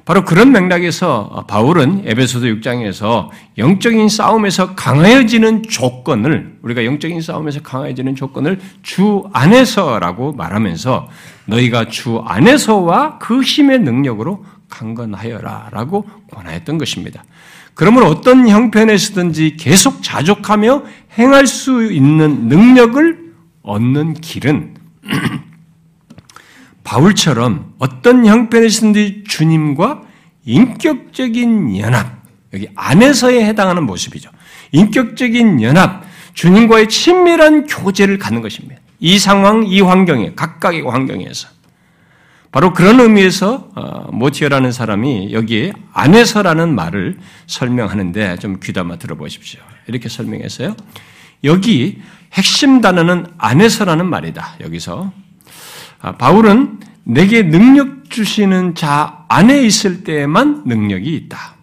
바로 0.04 0.24
그런 0.24 0.52
맥락에서 0.52 1.44
바울은 1.48 2.02
에베소서 2.04 2.44
6장에서 2.46 3.30
영적인 3.56 4.10
싸움에서 4.10 4.74
강해지는 4.74 5.62
조건을 5.62 6.58
우리가 6.62 6.84
영적인 6.84 7.22
싸움에서 7.22 7.60
강해지는 7.62 8.14
조건을 8.14 8.60
주 8.82 9.24
안에서라고 9.32 10.32
말하면서 10.32 11.08
너희가 11.46 11.88
주 11.88 12.18
안에서와 12.18 13.18
그 13.18 13.40
힘의 13.40 13.80
능력으로 13.80 14.44
강건하여라라고 14.68 16.04
권하였던 16.32 16.76
것입니다. 16.76 17.24
그러므로 17.72 18.06
어떤 18.06 18.46
형편에서든지 18.46 19.56
계속 19.56 20.02
자족하며 20.02 20.84
행할 21.18 21.46
수 21.46 21.90
있는 21.90 22.48
능력을 22.48 23.32
얻는 23.62 24.14
길은 24.14 24.74
바울처럼 26.84 27.74
어떤 27.78 28.26
형편에서든지 28.26 29.24
주님과 29.26 30.02
인격적인 30.44 31.78
연합, 31.78 32.22
여기 32.52 32.68
안에서에 32.74 33.44
해당하는 33.46 33.84
모습이죠. 33.84 34.30
인격적인 34.72 35.62
연합, 35.62 36.04
주님과의 36.34 36.88
친밀한 36.88 37.66
교제를 37.66 38.18
갖는 38.18 38.42
것입니다. 38.42 38.80
이 39.00 39.18
상황, 39.18 39.64
이 39.66 39.80
환경에, 39.80 40.34
각각의 40.34 40.82
환경에서. 40.82 41.48
바로 42.52 42.72
그런 42.72 43.00
의미에서 43.00 43.70
어, 43.74 44.10
모티어라는 44.12 44.70
사람이 44.70 45.32
여기에 45.32 45.72
안에서라는 45.92 46.72
말을 46.74 47.18
설명하는데 47.48 48.36
좀 48.36 48.60
귀담아 48.62 48.96
들어보십시오. 48.96 49.60
이렇게 49.88 50.08
설명했어요. 50.08 50.76
여기 51.42 52.00
핵심 52.32 52.80
단어는 52.80 53.26
안에서라는 53.38 54.06
말이다. 54.06 54.56
여기서 54.60 55.12
아, 55.12 55.23
바울은 56.12 56.80
내게 57.04 57.42
능력 57.42 58.10
주시는 58.10 58.74
자 58.74 59.24
안에 59.28 59.62
있을 59.62 60.04
때에만 60.04 60.64
능력이 60.66 61.14
있다. 61.16 61.54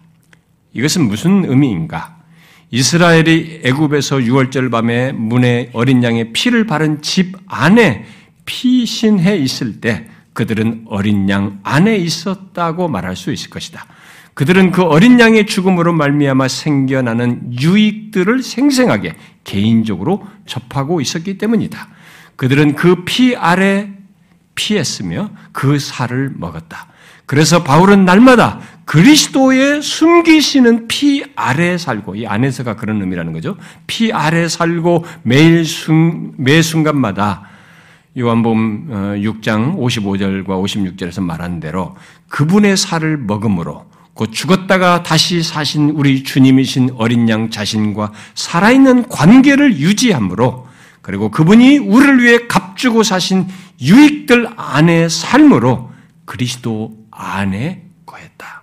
이것은 0.72 1.06
무슨 1.08 1.44
의미인가? 1.48 2.16
이스라엘이 2.70 3.60
애굽에서 3.64 4.18
6월절 4.18 4.70
밤에 4.70 5.12
문에 5.12 5.70
어린 5.74 6.02
양의 6.02 6.32
피를 6.32 6.66
바른 6.66 7.02
집 7.02 7.36
안에 7.46 8.06
피신해 8.44 9.36
있을 9.36 9.80
때 9.80 10.06
그들은 10.32 10.86
어린 10.88 11.28
양 11.28 11.60
안에 11.62 11.96
있었다고 11.96 12.88
말할 12.88 13.16
수 13.16 13.32
있을 13.32 13.50
것이다. 13.50 13.86
그들은 14.34 14.70
그 14.70 14.82
어린 14.82 15.20
양의 15.20 15.46
죽음으로 15.46 15.92
말미암아 15.92 16.48
생겨나는 16.48 17.60
유익들을 17.60 18.42
생생하게 18.42 19.14
개인적으로 19.44 20.26
접하고 20.46 21.02
있었기 21.02 21.36
때문이다. 21.36 21.88
그들은 22.36 22.74
그 22.74 23.04
피 23.04 23.36
아래 23.36 23.90
피했으며 24.54 25.30
그 25.52 25.78
살을 25.78 26.32
먹었다. 26.36 26.88
그래서 27.26 27.62
바울은 27.62 28.04
날마다 28.04 28.60
그리스도의 28.84 29.80
숨기시는 29.80 30.88
피 30.88 31.24
아래 31.34 31.78
살고 31.78 32.16
이 32.16 32.26
안에서가 32.26 32.76
그런 32.76 33.00
의미라는 33.00 33.32
거죠. 33.32 33.56
피 33.86 34.12
아래 34.12 34.48
살고 34.48 35.04
매일 35.22 35.64
순, 35.64 36.32
매 36.36 36.60
순간마다 36.60 37.48
요한복음 38.18 38.88
6장 39.22 39.78
55절과 39.78 40.46
56절에서 40.46 41.22
말한 41.22 41.60
대로 41.60 41.96
그분의 42.28 42.76
살을 42.76 43.16
먹음으로 43.16 43.86
곧 44.14 44.30
죽었다가 44.32 45.02
다시 45.02 45.42
사신 45.42 45.90
우리 45.90 46.22
주님이신 46.22 46.90
어린 46.98 47.28
양 47.30 47.48
자신과 47.48 48.12
살아있는 48.34 49.08
관계를 49.08 49.78
유지함으로 49.78 50.66
그리고 51.00 51.30
그분이 51.30 51.78
우리를 51.78 52.22
위해 52.22 52.38
값주고 52.46 53.02
사신 53.02 53.46
유익들 53.80 54.48
안에 54.56 55.08
삶으로 55.08 55.90
그리스도 56.24 56.96
안에 57.10 57.84
거했다. 58.06 58.62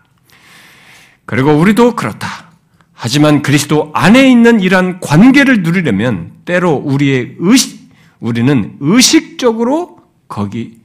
그리고 1.26 1.52
우리도 1.52 1.96
그렇다. 1.96 2.50
하지만 2.94 3.42
그리스도 3.42 3.92
안에 3.94 4.30
있는 4.30 4.60
이러한 4.60 5.00
관계를 5.00 5.64
누리려면 5.64 6.34
때로 6.46 6.74
우리의 6.74 7.36
의식, 7.40 7.90
우리는 8.20 8.76
의식적으로 8.80 10.00
거기 10.28 10.80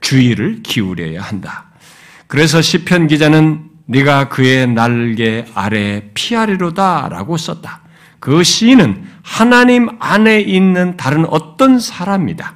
주의를 0.00 0.62
기울여야 0.62 1.22
한다. 1.22 1.70
그래서 2.26 2.60
시편 2.60 3.06
기자는 3.06 3.70
네가 3.86 4.28
그의 4.28 4.66
날개 4.66 5.46
아래 5.54 6.10
피하리로다라고 6.14 7.36
썼다. 7.36 7.80
그 8.20 8.42
시인은 8.42 9.04
하나님 9.22 9.88
안에 10.00 10.40
있는 10.40 10.96
다른 10.96 11.26
어떤 11.26 11.78
사람이다. 11.78 12.54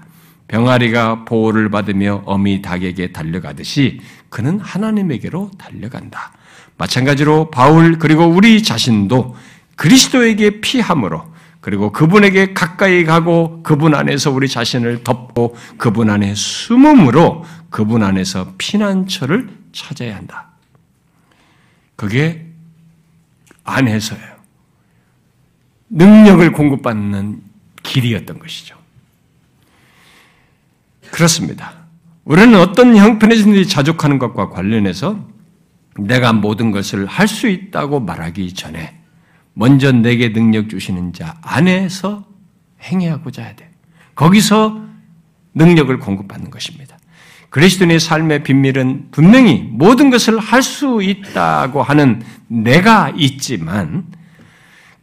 병아리가 0.49 1.25
보호를 1.25 1.71
받으며 1.71 2.23
어미 2.25 2.63
닭에게 2.63 3.13
달려가듯이 3.13 4.01
그는 4.31 4.59
하나님에게로 4.61 5.51
달려간다. 5.59 6.33
마찬가지로 6.79 7.51
바울 7.51 7.99
그리고 7.99 8.25
우리 8.25 8.63
자신도 8.63 9.37
그리스도에게 9.77 10.61
피함으로 10.61 11.25
그리고 11.61 11.93
그분에게 11.93 12.55
가까이 12.55 13.05
가고 13.05 13.63
그분 13.63 13.95
안에서 13.95 14.31
우리 14.31 14.49
자신을 14.49 15.05
덮고 15.05 15.57
그분 15.77 16.09
안에 16.09 16.35
숨음으로 16.35 17.45
그분 17.69 18.03
안에서 18.03 18.55
피난처를 18.57 19.51
찾아야 19.73 20.17
한다. 20.17 20.49
그게 21.97 22.47
안에서예요. 23.65 24.39
능력을 25.91 26.53
공급받는 26.53 27.43
길이었던 27.83 28.39
것이죠. 28.39 28.78
그렇습니다. 31.11 31.73
우리는 32.25 32.59
어떤 32.59 32.97
형편에서든지 32.97 33.69
자족하는 33.69 34.19
것과 34.19 34.51
관련해서 34.51 35.27
내가 35.99 36.33
모든 36.33 36.71
것을 36.71 37.07
할 37.07 37.27
수 37.27 37.49
있다고 37.49 38.01
말하기 38.01 38.55
전에 38.55 39.01
먼저 39.55 39.91
내게 39.91 40.33
능력 40.33 40.69
주시는 40.69 41.13
자 41.13 41.37
안에서 41.43 42.25
행해하고자 42.83 43.43
해야 43.43 43.57
돼. 43.57 43.71
거기서 44.15 44.81
능력을 45.55 45.99
공급받는 45.99 46.51
것입니다. 46.51 46.97
그리스도인의 47.51 47.99
삶의 47.99 48.45
비밀은 48.45 49.09
분명히 49.11 49.67
모든 49.73 50.11
것을 50.11 50.39
할 50.39 50.63
수 50.63 51.03
있다고 51.03 51.83
하는 51.83 52.23
내가 52.47 53.11
있지만 53.17 54.07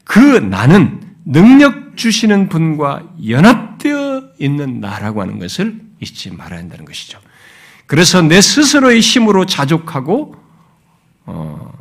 그 0.03 0.19
나는 0.19 1.01
능력 1.25 1.97
주시는 1.97 2.49
분과 2.49 3.03
연합되어 3.27 4.30
있는 4.39 4.80
나라고 4.80 5.21
하는 5.21 5.39
것을 5.39 5.82
잊지 6.06 6.32
말아야 6.32 6.60
한다는 6.60 6.86
것이죠. 6.86 7.20
그래서 7.88 8.22
내 8.22 8.41
스스로의 8.41 8.99
힘으로 8.99 9.45
자족하고 9.45 10.36
어, 11.26 11.72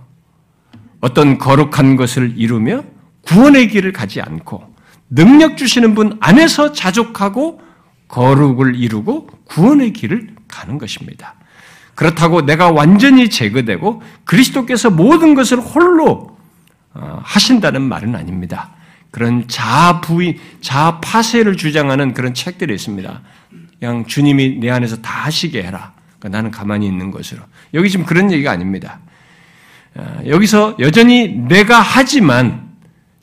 어떤 1.00 1.38
거룩한 1.38 1.96
것을 1.96 2.34
이루며 2.36 2.84
구원의 3.22 3.68
길을 3.68 3.92
가지 3.92 4.20
않고 4.20 4.74
능력 5.10 5.56
주시는 5.56 5.94
분 5.94 6.16
안에서 6.20 6.72
자족하고 6.72 7.60
거룩을 8.08 8.74
이루고 8.76 9.28
구원의 9.44 9.92
길을 9.92 10.34
가는 10.48 10.78
것입니다. 10.78 11.34
그렇다고 11.94 12.42
내가 12.42 12.70
완전히 12.70 13.30
제거되고 13.30 14.02
그리스도께서 14.24 14.90
모든 14.90 15.34
것을 15.34 15.58
홀로 15.58 16.36
어, 16.92 17.20
하신다는 17.22 17.82
말은 17.82 18.14
아닙니다. 18.14 18.74
그런 19.10 19.46
자부인, 19.46 20.38
자파세를 20.60 21.56
주장하는 21.56 22.14
그런 22.14 22.34
책들이 22.34 22.74
있습니다. 22.74 23.20
그냥 23.84 24.06
주님이 24.06 24.60
내 24.60 24.70
안에서 24.70 24.96
다 24.96 25.26
하시게 25.26 25.62
해라. 25.62 25.92
그러니까 26.18 26.38
나는 26.38 26.50
가만히 26.50 26.86
있는 26.86 27.10
것으로. 27.10 27.42
여기 27.74 27.90
지금 27.90 28.06
그런 28.06 28.32
얘기가 28.32 28.50
아닙니다. 28.50 28.98
아, 29.94 30.20
여기서 30.26 30.76
여전히 30.80 31.28
내가 31.28 31.80
하지만 31.82 32.70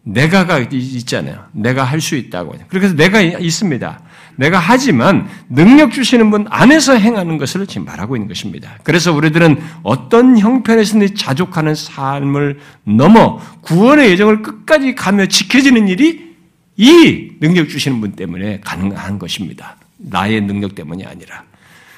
내가가 0.03 0.59
있잖아요. 0.59 1.45
내가 1.51 1.83
할 1.83 1.99
수 1.99 2.15
있다고. 2.15 2.55
그래서 2.67 2.95
내가 2.95 3.21
있습니다. 3.21 4.01
내가 4.35 4.59
하지만 4.59 5.27
능력 5.49 5.91
주시는 5.91 6.29
분 6.29 6.45
안에서 6.51 6.93
행하는 6.95 7.39
것을 7.39 7.65
지금 7.65 7.85
말하고 7.85 8.15
있는 8.15 8.27
것입니다. 8.27 8.77
그래서 8.83 9.11
우리들은 9.13 9.59
어떤 9.81 10.37
형편에서든 10.37 11.15
자족하는 11.15 11.73
삶을 11.73 12.59
넘어 12.83 13.39
구원의 13.61 14.11
예정을 14.11 14.43
끝까지 14.43 14.93
가며 14.93 15.25
지켜지는 15.25 15.87
일이 15.87 16.35
이 16.77 17.31
능력 17.39 17.67
주시는 17.67 17.99
분 17.99 18.11
때문에 18.11 18.59
가능한 18.61 19.17
것입니다. 19.17 19.77
나의 20.03 20.41
능력 20.41 20.75
때문이 20.75 21.05
아니라. 21.05 21.43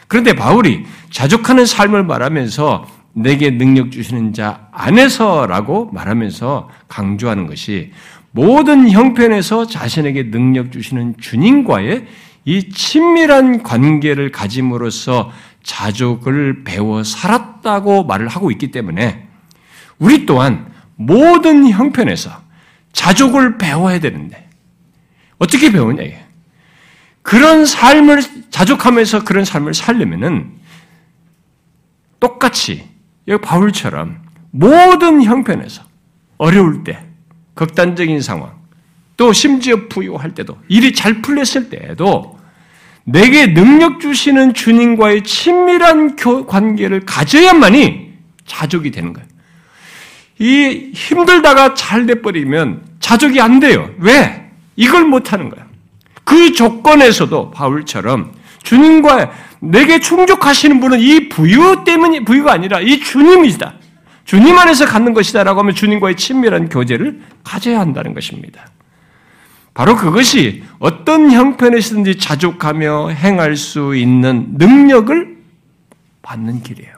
그런데 0.07 0.33
바울이 0.33 0.85
자족하는 1.09 1.65
삶을 1.65 2.03
말하면서 2.03 2.87
내게 3.13 3.51
능력 3.51 3.91
주시는 3.91 4.33
자 4.33 4.67
안에서라고 4.71 5.91
말하면서 5.91 6.69
강조하는 6.87 7.47
것이 7.47 7.91
모든 8.31 8.89
형편에서 8.89 9.67
자신에게 9.67 10.31
능력 10.31 10.71
주시는 10.71 11.15
주님과의 11.19 12.07
이 12.45 12.69
친밀한 12.69 13.63
관계를 13.63 14.31
가짐으로써 14.31 15.31
자족을 15.61 16.63
배워 16.63 17.03
살았다고 17.03 18.03
말을 18.03 18.27
하고 18.27 18.51
있기 18.51 18.71
때문에 18.71 19.27
우리 19.99 20.25
또한 20.25 20.71
모든 20.95 21.69
형편에서 21.69 22.31
자족을 22.91 23.57
배워야 23.57 23.99
되는데 23.99 24.49
어떻게 25.37 25.71
배우냐 25.71 26.03
이게 26.03 26.19
그런 27.23 27.65
삶을 27.65 28.21
자족하면서 28.51 29.23
그런 29.23 29.45
삶을 29.45 29.73
살려면은 29.73 30.51
똑같이 32.19 32.87
여기 33.27 33.41
바울처럼 33.41 34.21
모든 34.51 35.23
형편에서 35.23 35.83
어려울 36.37 36.83
때 36.83 37.03
극단적인 37.55 38.21
상황 38.21 38.53
또 39.17 39.33
심지어 39.33 39.87
부유할 39.87 40.33
때도 40.33 40.57
일이 40.67 40.93
잘 40.93 41.21
풀렸을 41.21 41.69
때에도 41.69 42.39
내게 43.05 43.53
능력 43.53 43.99
주시는 43.99 44.53
주님과의 44.53 45.23
친밀한 45.23 46.15
관계를 46.15 47.01
가져야만이 47.05 48.13
자족이 48.45 48.91
되는 48.91 49.13
거예요. 49.13 49.27
이 50.39 50.91
힘들다가 50.93 51.73
잘 51.73 52.05
돼버리면 52.05 52.85
자족이 52.99 53.39
안 53.39 53.59
돼요. 53.59 53.89
왜? 53.97 54.51
이걸 54.75 55.05
못하는 55.05 55.49
거예요. 55.49 55.72
그 56.23 56.53
조건에서도 56.53 57.51
바울처럼 57.51 58.33
주님과 58.63 59.31
내게 59.59 59.99
충족하시는 59.99 60.79
분은 60.79 60.99
이 60.99 61.29
부유 61.29 61.83
때문이 61.85 62.25
부유가 62.25 62.53
아니라 62.53 62.79
이 62.79 62.99
주님이시다. 62.99 63.75
주님 64.25 64.57
안에서 64.57 64.85
갖는 64.85 65.13
것이다라고 65.13 65.59
하면 65.59 65.75
주님과의 65.75 66.15
친밀한 66.15 66.69
교제를 66.69 67.21
가져야 67.43 67.79
한다는 67.79 68.13
것입니다. 68.13 68.67
바로 69.73 69.95
그것이 69.95 70.63
어떤 70.79 71.31
형편에서든지 71.31 72.17
자족하며 72.19 73.09
행할 73.09 73.55
수 73.55 73.95
있는 73.95 74.49
능력을 74.53 75.37
받는 76.21 76.63
길이에요. 76.63 76.93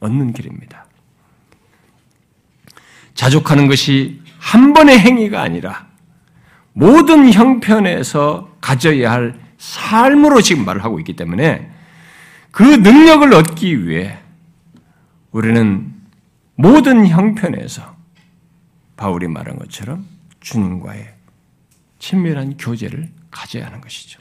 얻는 0.00 0.32
길입니다. 0.32 0.86
자족하는 3.14 3.68
것이 3.68 4.20
한 4.38 4.72
번의 4.72 4.98
행위가 4.98 5.40
아니라 5.40 5.86
모든 6.78 7.32
형편에서 7.32 8.54
가져야 8.60 9.10
할 9.10 9.40
삶으로 9.56 10.42
지금 10.42 10.66
말을 10.66 10.84
하고 10.84 10.98
있기 10.98 11.16
때문에 11.16 11.70
그 12.50 12.62
능력을 12.62 13.32
얻기 13.32 13.88
위해 13.88 14.18
우리는 15.30 15.90
모든 16.54 17.06
형편에서 17.06 17.96
바울이 18.94 19.26
말한 19.26 19.58
것처럼 19.58 20.04
주님과의 20.40 21.14
친밀한 21.98 22.58
교제를 22.58 23.08
가져야 23.30 23.66
하는 23.66 23.80
것이죠. 23.80 24.20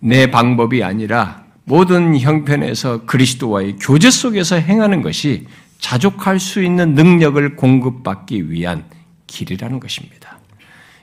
내 0.00 0.30
방법이 0.30 0.84
아니라 0.84 1.46
모든 1.64 2.18
형편에서 2.18 3.06
그리스도와의 3.06 3.76
교제 3.80 4.10
속에서 4.10 4.56
행하는 4.56 5.00
것이 5.00 5.46
자족할 5.78 6.38
수 6.38 6.62
있는 6.62 6.92
능력을 6.92 7.56
공급받기 7.56 8.50
위한 8.50 8.84
길이라는 9.26 9.80
것입니다. 9.80 10.33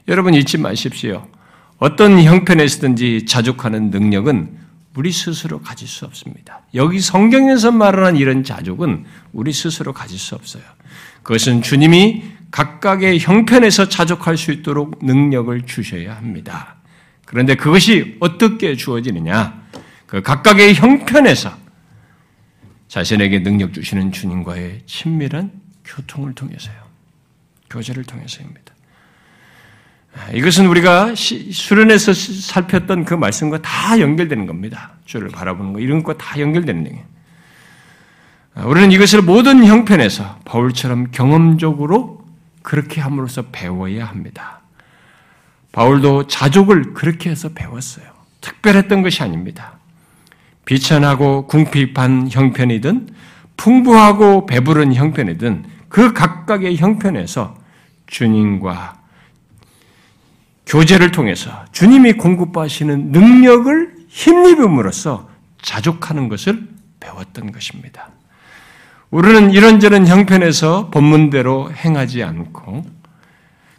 여러분 0.07 0.33
잊지 0.33 0.57
마십시오. 0.57 1.27
어떤 1.77 2.21
형편에서든지 2.21 3.25
자족하는 3.25 3.89
능력은 3.89 4.59
우리 4.95 5.11
스스로 5.11 5.61
가질 5.61 5.87
수 5.87 6.05
없습니다. 6.05 6.61
여기 6.73 6.99
성경에서 6.99 7.71
말하는 7.71 8.19
이런 8.19 8.43
자족은 8.43 9.05
우리 9.31 9.53
스스로 9.53 9.93
가질 9.93 10.19
수 10.19 10.35
없어요. 10.35 10.63
그것은 11.23 11.61
주님이 11.61 12.23
각각의 12.51 13.19
형편에서 13.19 13.87
자족할 13.87 14.37
수 14.37 14.51
있도록 14.51 14.99
능력을 15.01 15.61
주셔야 15.65 16.15
합니다. 16.17 16.75
그런데 17.25 17.55
그것이 17.55 18.17
어떻게 18.19 18.75
주어지느냐? 18.75 19.61
그 20.05 20.21
각각의 20.21 20.75
형편에서 20.75 21.55
자신에게 22.89 23.43
능력 23.43 23.73
주시는 23.73 24.11
주님과의 24.11 24.81
친밀한 24.85 25.51
교통을 25.85 26.35
통해서요. 26.35 26.75
교제를 27.69 28.03
통해서입니다. 28.03 28.70
이것은 30.33 30.67
우리가 30.67 31.15
수련에서 31.15 32.13
살폈던 32.13 33.05
그 33.05 33.13
말씀과 33.13 33.61
다 33.61 33.99
연결되는 33.99 34.45
겁니다. 34.45 34.91
주를 35.05 35.29
바라보는 35.29 35.73
거, 35.73 35.79
이런 35.79 36.03
거다 36.03 36.39
연결되는 36.39 36.85
얘기예요. 36.85 37.05
우리는 38.65 38.91
이것을 38.91 39.21
모든 39.21 39.65
형편에서 39.65 40.39
바울처럼 40.43 41.11
경험적으로 41.11 42.25
그렇게 42.61 42.99
함으로써 43.01 43.43
배워야 43.51 44.05
합니다. 44.05 44.59
바울도 45.71 46.27
자족을 46.27 46.93
그렇게 46.93 47.29
해서 47.29 47.49
배웠어요. 47.49 48.05
특별했던 48.41 49.01
것이 49.03 49.23
아닙니다. 49.23 49.79
비천하고 50.65 51.47
궁핍한 51.47 52.29
형편이든 52.29 53.09
풍부하고 53.55 54.45
배부른 54.45 54.93
형편이든 54.93 55.65
그 55.87 56.13
각각의 56.13 56.77
형편에서 56.77 57.57
주님과 58.07 59.00
교제를 60.71 61.11
통해서 61.11 61.65
주님이 61.73 62.13
공급하시는 62.13 63.11
능력을 63.11 63.93
힘입음으로써 64.07 65.27
자족하는 65.61 66.29
것을 66.29 66.65
배웠던 67.01 67.51
것입니다. 67.51 68.07
우리는 69.09 69.51
이런저런 69.51 70.07
형편에서 70.07 70.89
본문대로 70.89 71.73
행하지 71.73 72.23
않고 72.23 72.85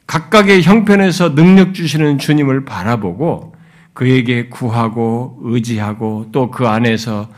각각의 0.06 0.62
형편에서 0.62 1.34
능력 1.34 1.72
주시는 1.72 2.18
주님을 2.18 2.66
바라보고 2.66 3.54
그에게 3.94 4.50
구하고 4.50 5.38
의지하고 5.44 6.28
또 6.30 6.50
그 6.50 6.68
안에서 6.68 7.30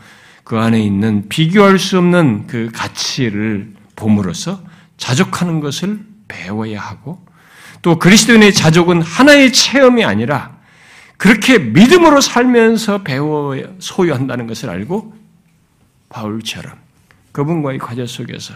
그 0.43 0.59
안에 0.59 0.81
있는 0.81 1.29
비교할 1.29 1.79
수 1.79 1.97
없는 1.97 2.47
그 2.47 2.69
가치를 2.73 3.73
봄으로써 3.95 4.61
자족하는 4.97 5.61
것을 5.61 6.01
배워야 6.27 6.81
하고 6.81 7.24
또 7.85 7.99
그리스도인의 7.99 8.51
자족은 8.51 9.03
하나의 9.03 9.53
체험이 9.53 10.05
아니라 10.05 10.57
그렇게 11.17 11.59
믿음으로 11.59 12.19
살면서 12.19 13.03
배워 13.03 13.55
소유한다는 13.77 14.47
것을 14.47 14.71
알고 14.71 15.13
바울처럼 16.09 16.79
그분과의 17.31 17.77
과제 17.77 18.07
속에서 18.07 18.55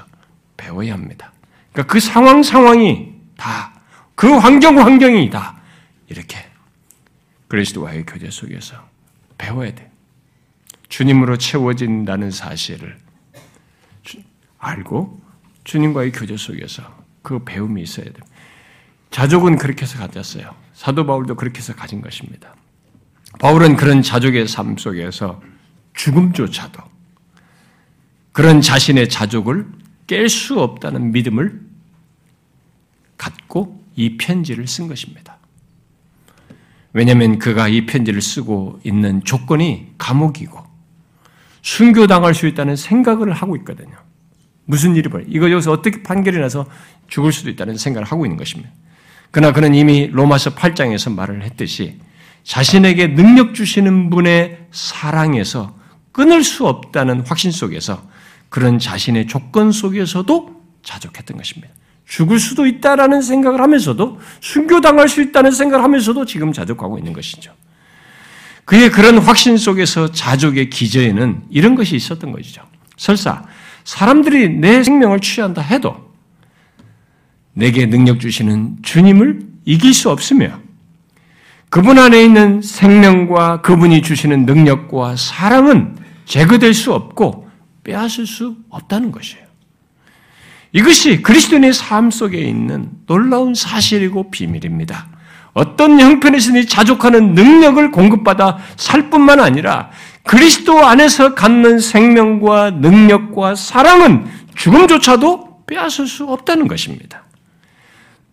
배워야 0.57 0.93
합니다. 0.93 1.31
그러니까 1.71 1.93
그 1.93 1.99
상황 1.99 2.41
상황이 2.41 3.13
다, 3.37 3.71
그 4.15 4.27
환경 4.35 4.79
환경이 4.79 5.29
다 5.29 5.61
이렇게 6.07 6.43
그리스도와의 7.49 8.07
교제 8.07 8.31
속에서 8.31 8.83
배워야 9.37 9.75
돼. 9.75 9.91
주님으로 10.87 11.37
채워진다는 11.37 12.31
사실을 12.31 12.97
알고 14.57 15.21
주님과의 15.65 16.13
교제 16.13 16.35
속에서 16.35 16.81
그 17.21 17.43
배움이 17.43 17.83
있어야 17.83 18.05
돼. 18.05 18.13
자족은 19.11 19.57
그렇게 19.57 19.83
해서 19.83 19.97
가졌어요. 19.97 20.53
사도 20.73 21.05
바울도 21.05 21.35
그렇게 21.35 21.59
해서 21.59 21.73
가진 21.73 22.01
것입니다. 22.01 22.55
바울은 23.39 23.75
그런 23.75 24.01
자족의 24.01 24.47
삶 24.47 24.77
속에서 24.77 25.41
죽음조차도 25.93 26.81
그런 28.31 28.61
자신의 28.61 29.09
자족을 29.09 29.67
깰 30.07 30.29
수 30.29 30.59
없다는 30.59 31.11
믿음을 31.11 31.61
갖고 33.17 33.83
이 33.95 34.17
편지를 34.17 34.67
쓴 34.67 34.87
것입니다. 34.87 35.37
왜냐하면 36.93 37.37
그가 37.37 37.67
이 37.67 37.85
편지를 37.85 38.21
쓰고 38.21 38.79
있는 38.83 39.23
조건이 39.23 39.93
감옥이고 39.97 40.57
순교당할 41.61 42.33
수 42.33 42.47
있다는 42.47 42.75
생각을 42.75 43.31
하고 43.33 43.55
있거든요. 43.57 43.95
무슨 44.65 44.95
일이 44.95 45.09
벌 45.09 45.25
이거 45.27 45.51
여기서 45.51 45.71
어떻게 45.71 46.01
판결이 46.01 46.37
나서 46.37 46.65
죽을 47.07 47.31
수도 47.31 47.49
있다는 47.49 47.77
생각을 47.77 48.07
하고 48.07 48.25
있는 48.25 48.37
것입니다. 48.37 48.71
그러나 49.31 49.53
그는 49.53 49.75
이미 49.75 50.07
로마서 50.07 50.55
8장에서 50.55 51.13
말을 51.13 51.43
했듯이 51.43 51.99
자신에게 52.43 53.13
능력 53.15 53.53
주시는 53.53 54.09
분의 54.09 54.57
사랑에서 54.71 55.75
끊을 56.11 56.43
수 56.43 56.67
없다는 56.67 57.21
확신 57.27 57.51
속에서 57.51 58.01
그런 58.49 58.79
자신의 58.79 59.27
조건 59.27 59.71
속에서도 59.71 60.59
자족했던 60.83 61.37
것입니다. 61.37 61.73
죽을 62.05 62.39
수도 62.39 62.65
있다라는 62.65 63.21
생각을 63.21 63.61
하면서도 63.61 64.19
순교당할 64.41 65.07
수 65.07 65.21
있다는 65.21 65.51
생각을 65.51 65.83
하면서도 65.83 66.25
지금 66.25 66.51
자족하고 66.51 66.97
있는 66.97 67.13
것이죠. 67.13 67.53
그의 68.65 68.89
그런 68.91 69.19
확신 69.19 69.57
속에서 69.57 70.11
자족의 70.11 70.71
기저에는 70.71 71.43
이런 71.51 71.75
것이 71.75 71.95
있었던 71.95 72.31
것이죠. 72.31 72.63
설사 72.97 73.43
사람들이 73.83 74.49
내 74.49 74.83
생명을 74.83 75.19
취한다 75.19 75.61
해도 75.61 76.08
내게 77.59 77.85
능력 77.87 78.21
주시는 78.21 78.77
주님을 78.81 79.41
이길 79.65 79.93
수 79.93 80.09
없으며 80.09 80.59
그분 81.69 81.99
안에 81.99 82.23
있는 82.23 82.61
생명과 82.61 83.61
그분이 83.61 84.01
주시는 84.01 84.45
능력과 84.45 85.17
사랑은 85.17 85.97
제거될 86.25 86.73
수 86.73 86.93
없고 86.93 87.49
빼앗을 87.83 88.25
수 88.25 88.55
없다는 88.69 89.11
것이에요. 89.11 89.45
이것이 90.71 91.21
그리스도인의 91.21 91.73
삶 91.73 92.11
속에 92.11 92.39
있는 92.39 92.89
놀라운 93.05 93.53
사실이고 93.53 94.31
비밀입니다. 94.31 95.09
어떤 95.53 95.99
형편에서는 95.99 96.65
자족하는 96.65 97.33
능력을 97.33 97.91
공급받아 97.91 98.59
살 98.77 99.09
뿐만 99.09 99.39
아니라 99.39 99.89
그리스도 100.23 100.85
안에서 100.85 101.35
갖는 101.35 101.79
생명과 101.79 102.71
능력과 102.71 103.55
사랑은 103.55 104.27
죽음조차도 104.55 105.65
빼앗을 105.67 106.07
수 106.07 106.25
없다는 106.25 106.67
것입니다. 106.67 107.18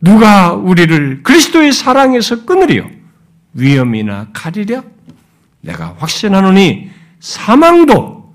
누가 0.01 0.53
우리를 0.53 1.23
그리스도의 1.23 1.73
사랑에서 1.73 2.45
끊으리요? 2.45 2.89
위험이나 3.55 4.29
칼이랴? 4.33 4.83
내가 5.63 5.97
확신하노니 5.99 6.91
사망도 7.21 8.35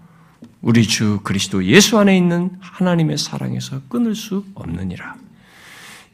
우리 0.62 0.84
주 0.84 1.20
그리스도 1.24 1.64
예수 1.66 1.98
안에 1.98 2.16
있는 2.16 2.52
하나님의 2.60 3.18
사랑에서 3.18 3.82
끊을 3.90 4.16
수 4.16 4.44
없느니라. 4.54 5.16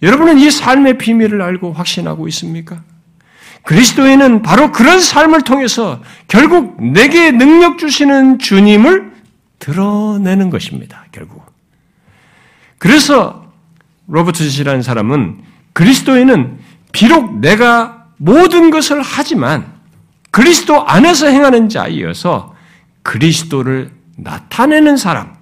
여러분은 0.01 0.37
이 0.37 0.51
삶의 0.51 0.97
비밀을 0.97 1.41
알고 1.41 1.73
확신하고 1.73 2.27
있습니까? 2.27 2.83
그리스도에는 3.63 4.43
바로 4.43 4.71
그런 4.71 5.01
삶을 5.01 5.41
통해서 5.41 6.01
결국 6.27 6.81
내게 6.81 7.31
능력 7.31 7.77
주시는 7.77 8.39
주님을 8.39 9.11
드러내는 9.59 10.49
것입니다. 10.49 11.05
결국. 11.11 11.43
그래서 12.77 13.46
로버트 14.07 14.47
시라는 14.49 14.81
사람은 14.81 15.41
그리스도에는 15.73 16.59
비록 16.91 17.39
내가 17.39 18.07
모든 18.17 18.69
것을 18.69 19.01
하지만 19.01 19.73
그리스도 20.31 20.85
안에서 20.87 21.27
행하는 21.27 21.69
자이어서 21.69 22.55
그리스도를 23.03 23.91
나타내는 24.17 24.97
사람, 24.97 25.35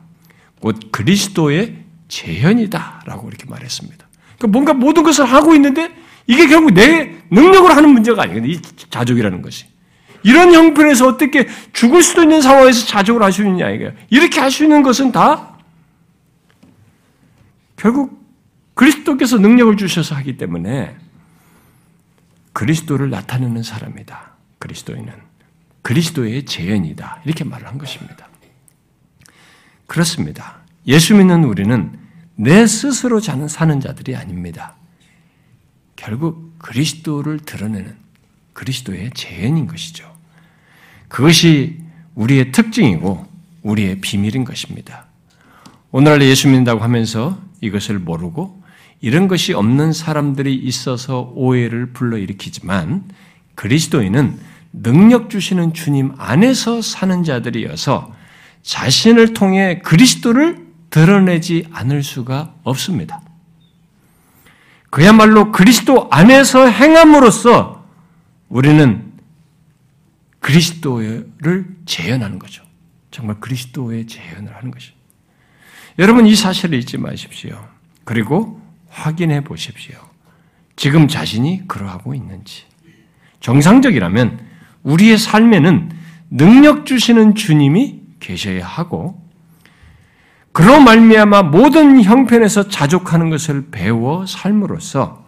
곧 0.59 0.79
그리스도의 0.91 1.77
재현이다라고 2.07 3.27
이렇게 3.27 3.45
말했습니다. 3.47 4.05
그러니까 4.37 4.47
뭔가 4.47 4.73
모든 4.73 5.03
것을 5.03 5.25
하고 5.25 5.55
있는데 5.55 5.89
이게 6.27 6.47
결국 6.47 6.73
내 6.73 7.15
능력으로 7.31 7.73
하는 7.73 7.89
문제가 7.89 8.23
아니거든요. 8.23 8.51
이 8.51 8.61
자족이라는 8.89 9.41
것이. 9.41 9.65
이런 10.23 10.53
형편에서 10.53 11.07
어떻게 11.07 11.47
죽을 11.71 12.01
수도 12.01 12.23
있는 12.23 12.41
상황에서 12.41 12.87
자족을 12.87 13.21
할 13.21 13.31
수 13.31 13.43
있느냐 13.43 13.69
이거예요. 13.69 13.93
이렇게 14.09 14.39
할 14.39 14.49
수 14.49 14.63
있는 14.63 14.81
것은 14.81 15.11
다 15.11 15.57
결국 17.77 18.24
그리스도께서 18.75 19.37
능력을 19.37 19.75
주셔서 19.77 20.15
하기 20.15 20.37
때문에 20.37 20.95
그리스도를 22.53 23.09
나타내는 23.09 23.63
사람이다. 23.63 24.31
그리스도인은 24.59 25.13
그리스도의 25.81 26.45
재현이다. 26.45 27.21
이렇게 27.25 27.43
말을 27.43 27.67
한 27.67 27.77
것입니다. 27.77 28.27
그렇습니다. 29.87 30.57
예수 30.87 31.15
믿는 31.15 31.43
우리는 31.43 31.97
내 32.35 32.67
스스로 32.67 33.19
사는 33.19 33.79
자들이 33.79 34.15
아닙니다. 34.15 34.75
결국 35.95 36.57
그리스도를 36.59 37.39
드러내는 37.39 37.95
그리스도의 38.53 39.11
재현인 39.13 39.67
것이죠. 39.67 40.13
그것이 41.07 41.79
우리의 42.15 42.51
특징이고 42.51 43.25
우리의 43.61 44.01
비밀인 44.01 44.43
것입니다. 44.43 45.05
오늘날 45.91 46.21
예수 46.23 46.47
믿는다고 46.47 46.81
하면서 46.81 47.41
이것을 47.61 47.99
모르고 47.99 48.63
이런 49.05 49.27
것이 49.27 49.53
없는 49.53 49.93
사람들이 49.93 50.55
있어서 50.55 51.31
오해를 51.35 51.93
불러일으키지만 51.93 53.03
그리스도인은 53.53 54.39
능력 54.73 55.29
주시는 55.29 55.75
주님 55.75 56.15
안에서 56.17 56.81
사는 56.81 57.23
자들이어서 57.23 58.11
자신을 58.63 59.35
통해 59.35 59.79
그리스도를 59.83 60.65
드러내지 60.89 61.67
않을 61.71 62.01
수가 62.01 62.55
없습니다. 62.63 63.21
그야말로 64.89 65.51
그리스도 65.51 66.07
안에서 66.09 66.65
행함으로써 66.67 67.85
우리는 68.49 69.13
그리스도를 70.39 71.67
재현하는 71.85 72.39
거죠. 72.39 72.63
정말 73.11 73.39
그리스도의 73.39 74.07
재현을 74.07 74.55
하는 74.55 74.71
것이. 74.71 74.93
여러분 75.99 76.25
이 76.25 76.35
사실을 76.35 76.79
잊지 76.79 76.97
마십시오. 76.97 77.63
그리고 78.03 78.64
확인해 78.95 79.43
보십시오. 79.43 79.95
지금 80.75 81.07
자신이 81.07 81.67
그러하고 81.67 82.13
있는지. 82.13 82.63
정상적이라면 83.41 84.39
우리의 84.83 85.17
삶에는 85.17 85.91
능력 86.31 86.85
주시는 86.85 87.35
주님이 87.35 88.01
계셔야 88.19 88.65
하고 88.65 89.21
그로 90.51 90.79
말미암아 90.79 91.43
모든 91.43 92.01
형편에서 92.01 92.69
자족하는 92.69 93.29
것을 93.29 93.67
배워 93.71 94.25
삶으로써 94.25 95.25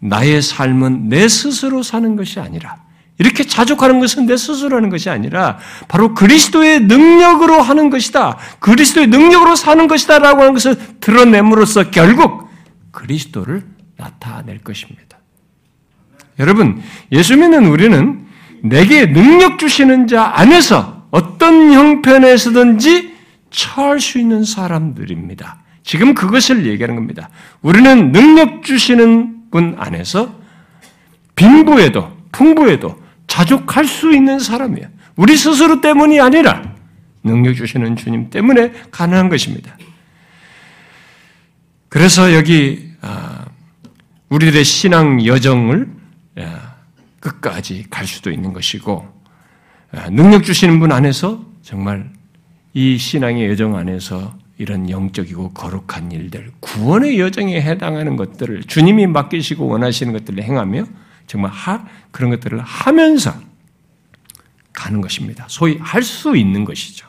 나의 0.00 0.42
삶은 0.42 1.08
내 1.08 1.28
스스로 1.28 1.82
사는 1.82 2.16
것이 2.16 2.40
아니라 2.40 2.76
이렇게 3.18 3.44
자족하는 3.44 4.00
것은 4.00 4.26
내 4.26 4.36
스스로 4.36 4.76
하는 4.76 4.90
것이 4.90 5.08
아니라 5.08 5.58
바로 5.88 6.14
그리스도의 6.14 6.80
능력으로 6.80 7.62
하는 7.62 7.88
것이다. 7.88 8.36
그리스도의 8.58 9.06
능력으로 9.06 9.56
사는 9.56 9.86
것이다라고 9.88 10.40
하는 10.42 10.52
것을 10.52 10.76
드러냄으로써 11.00 11.90
결국 11.90 12.45
그리스도를 12.96 13.62
나타낼 13.98 14.58
것입니다. 14.58 15.18
여러분, 16.38 16.82
예수 17.12 17.36
믿는 17.36 17.66
우리는 17.66 18.26
내게 18.62 19.06
능력 19.06 19.58
주시는 19.58 20.06
자 20.06 20.32
안에서 20.34 21.06
어떤 21.10 21.72
형편에서든지 21.72 23.14
처할 23.50 24.00
수 24.00 24.18
있는 24.18 24.44
사람들입니다. 24.44 25.62
지금 25.82 26.14
그것을 26.14 26.66
얘기하는 26.66 26.96
겁니다. 26.96 27.28
우리는 27.62 28.12
능력 28.12 28.64
주시는 28.64 29.50
분 29.50 29.76
안에서 29.78 30.34
빈부에도 31.36 32.16
풍부에도 32.32 33.00
자족할 33.26 33.84
수 33.84 34.12
있는 34.12 34.38
사람이에요. 34.38 34.88
우리 35.16 35.36
스스로 35.36 35.80
때문이 35.80 36.18
아니라 36.20 36.62
능력 37.22 37.54
주시는 37.54 37.96
주님 37.96 38.30
때문에 38.30 38.72
가능한 38.90 39.28
것입니다. 39.28 39.76
그래서 41.88 42.34
여기 42.34 42.92
아, 43.00 43.46
우리들의 44.28 44.64
신앙 44.64 45.24
여정을 45.24 45.88
끝까지 47.20 47.86
갈 47.90 48.06
수도 48.06 48.30
있는 48.30 48.52
것이고 48.52 49.06
아, 49.92 50.10
능력 50.10 50.44
주시는 50.44 50.78
분 50.80 50.92
안에서 50.92 51.44
정말 51.62 52.10
이 52.74 52.98
신앙의 52.98 53.48
여정 53.50 53.76
안에서 53.76 54.36
이런 54.58 54.88
영적이고 54.88 55.52
거룩한 55.52 56.12
일들, 56.12 56.50
구원의 56.60 57.20
여정에 57.20 57.60
해당하는 57.60 58.16
것들을 58.16 58.64
주님이 58.64 59.06
맡기시고 59.06 59.66
원하시는 59.66 60.12
것들을 60.12 60.42
행하며 60.42 60.84
정말 61.26 61.50
하, 61.50 61.84
그런 62.10 62.30
것들을 62.30 62.58
하면서 62.60 63.34
가는 64.72 65.00
것입니다. 65.00 65.46
소위 65.48 65.78
할 65.78 66.02
수 66.02 66.36
있는 66.36 66.64
것이죠. 66.64 67.06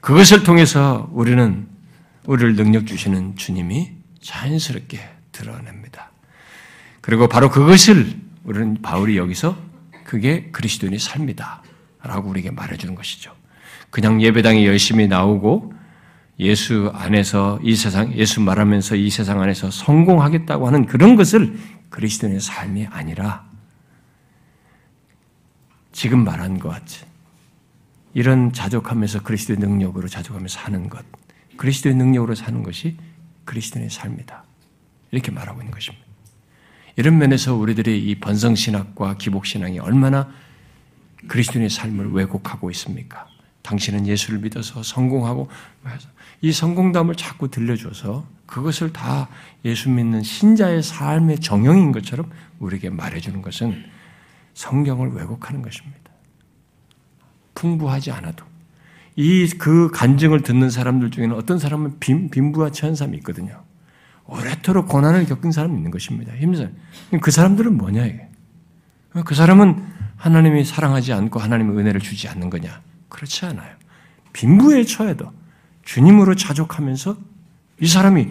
그것을 0.00 0.42
통해서 0.42 1.08
우리는 1.12 1.66
우리를 2.26 2.56
능력 2.56 2.86
주시는 2.86 3.36
주님이 3.36 3.92
자연스럽게 4.20 5.00
드러냅니다. 5.32 6.10
그리고 7.00 7.28
바로 7.28 7.50
그것을 7.50 8.16
우리는 8.44 8.80
바울이 8.82 9.16
여기서 9.16 9.56
그게 10.04 10.50
그리스도인의 10.50 10.98
삶이다. 10.98 11.62
라고 12.02 12.30
우리에게 12.30 12.50
말해주는 12.50 12.94
것이죠. 12.94 13.34
그냥 13.90 14.22
예배당에 14.22 14.66
열심히 14.66 15.06
나오고 15.06 15.74
예수 16.38 16.90
안에서 16.94 17.60
이 17.62 17.76
세상, 17.76 18.14
예수 18.14 18.40
말하면서 18.40 18.96
이 18.96 19.10
세상 19.10 19.42
안에서 19.42 19.70
성공하겠다고 19.70 20.66
하는 20.66 20.86
그런 20.86 21.16
것을 21.16 21.58
그리스도인의 21.90 22.40
삶이 22.40 22.86
아니라 22.86 23.44
지금 25.92 26.24
말한 26.24 26.58
것 26.58 26.70
같이 26.70 27.04
이런 28.14 28.52
자족하면서 28.52 29.22
그리스도의 29.22 29.58
능력으로 29.58 30.08
자족하면서 30.08 30.58
사는 30.58 30.88
것, 30.88 31.04
그리스도의 31.60 31.94
능력으로 31.94 32.34
사는 32.34 32.62
것이 32.62 32.96
그리스도인의 33.44 33.90
삶이다. 33.90 34.44
이렇게 35.10 35.30
말하고 35.30 35.60
있는 35.60 35.70
것입니다. 35.70 36.06
이런 36.96 37.18
면에서 37.18 37.54
우리들이 37.54 38.02
이 38.02 38.14
번성신학과 38.18 39.18
기복신앙이 39.18 39.78
얼마나 39.78 40.32
그리스도인의 41.28 41.68
삶을 41.68 42.12
왜곡하고 42.12 42.70
있습니까? 42.70 43.28
당신은 43.60 44.06
예수를 44.06 44.38
믿어서 44.38 44.82
성공하고 44.82 45.50
이 46.40 46.50
성공담을 46.50 47.14
자꾸 47.16 47.50
들려줘서 47.50 48.26
그것을 48.46 48.94
다 48.94 49.28
예수 49.66 49.90
믿는 49.90 50.22
신자의 50.22 50.82
삶의 50.82 51.40
정형인 51.40 51.92
것처럼 51.92 52.30
우리에게 52.58 52.88
말해주는 52.88 53.42
것은 53.42 53.84
성경을 54.54 55.10
왜곡하는 55.10 55.60
것입니다. 55.60 56.10
풍부하지 57.54 58.12
않아도 58.12 58.49
이 59.20 59.58
그 59.58 59.90
간증을 59.92 60.40
듣는 60.42 60.70
사람들 60.70 61.10
중에는 61.10 61.36
어떤 61.36 61.58
사람은 61.58 61.98
빈, 62.00 62.30
빈부와 62.30 62.70
취한 62.70 62.94
사람이 62.94 63.18
있거든요. 63.18 63.62
오래도록 64.24 64.88
고난을 64.88 65.26
겪은 65.26 65.52
사람이 65.52 65.76
있는 65.76 65.90
것입니다. 65.90 66.32
힘들어요. 66.34 66.70
그 67.20 67.30
사람들은 67.30 67.76
뭐냐 67.76 68.06
이게? 68.06 68.28
그 69.26 69.34
사람은 69.34 69.84
하나님이 70.16 70.64
사랑하지 70.64 71.12
않고 71.12 71.38
하나님의 71.38 71.76
은혜를 71.76 72.00
주지 72.00 72.28
않는 72.28 72.48
거냐? 72.48 72.80
그렇지 73.10 73.44
않아요. 73.46 73.70
빈부에 74.32 74.84
처해도 74.84 75.30
주님으로 75.84 76.34
자족하면서 76.36 77.16
이 77.80 77.86
사람이 77.88 78.28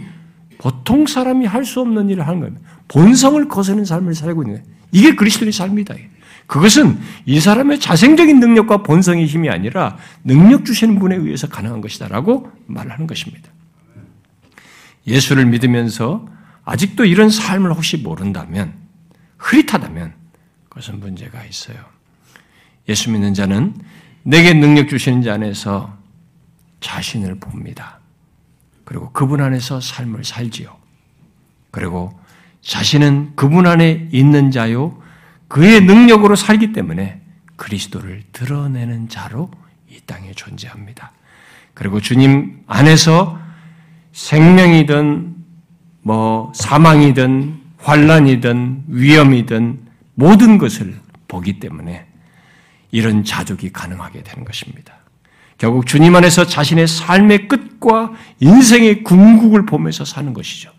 보통 0.58 1.06
사람이 1.06 1.46
할 1.46 1.66
수 1.66 1.82
없는 1.82 2.10
일을 2.10 2.26
하는 2.28 2.40
겁니다. 2.40 2.68
본성을 2.88 3.48
거스는 3.48 3.86
삶을 3.86 4.16
살고 4.16 4.44
있는 4.44 4.56
거예요. 4.64 4.76
이게 4.92 5.16
그리스도의 5.16 5.52
삶이다. 5.52 5.94
그것은 6.50 7.00
이 7.28 7.40
사람의 7.40 7.80
자생적인 7.80 8.40
능력과 8.40 8.82
본성의 8.82 9.28
힘이 9.28 9.52
아니라 9.52 9.98
능력 10.24 10.66
주시는 10.66 10.98
분에 10.98 11.16
의해서 11.16 11.48
가능한 11.48 11.80
것이다라고 11.80 12.52
말하는 12.66 13.06
것입니다. 13.06 13.52
예수를 15.06 15.46
믿으면서 15.46 16.28
아직도 16.66 17.06
이런 17.06 17.30
삶을 17.30 17.72
혹시 17.72 17.98
모른다면 17.98 18.74
흐릿하다면 19.38 20.14
그것은 20.70 21.00
문제가 21.00 21.46
있어요. 21.46 21.78
예수 22.88 23.12
믿는 23.12 23.36
자는 23.36 23.76
내게 24.24 24.52
능력 24.56 24.90
주시는 24.90 25.22
자 25.22 25.36
안에서 25.36 25.96
자신을 26.80 27.36
봅니다. 27.36 28.00
그리고 28.86 29.12
그분 29.12 29.40
안에서 29.40 29.80
삶을 29.82 30.24
살지요. 30.24 30.76
그리고 31.70 32.20
자신은 32.64 33.34
그분 33.36 33.68
안에 33.68 34.10
있는 34.12 34.50
자요, 34.50 35.00
그의 35.50 35.82
능력으로 35.82 36.36
살기 36.38 36.72
때문에 36.72 37.20
그리스도를 37.58 38.24
드러내는 38.32 39.10
자로 39.10 39.52
이 39.90 40.00
땅에 40.06 40.32
존재합니다. 40.34 41.12
그리고 41.74 42.00
주님 42.00 42.64
안에서 42.68 43.38
생명이든 44.14 45.36
뭐 46.02 46.54
사망이든 46.56 47.62
환란이든 47.78 48.84
위험이든 48.88 49.80
모든 50.16 50.58
것을 50.58 50.96
보기 51.28 51.60
때문에 51.60 52.06
이런 52.92 53.24
자족이 53.24 53.72
가능하게 53.72 54.24
되는 54.24 54.46
것입니다. 54.46 54.96
결국 55.58 55.86
주님 55.86 56.16
안에서 56.16 56.46
자신의 56.46 56.88
삶의 56.88 57.48
끝과 57.48 58.14
인생의 58.40 59.04
궁극을 59.04 59.66
보면서 59.66 60.06
사는 60.06 60.34
것이죠. 60.34 60.72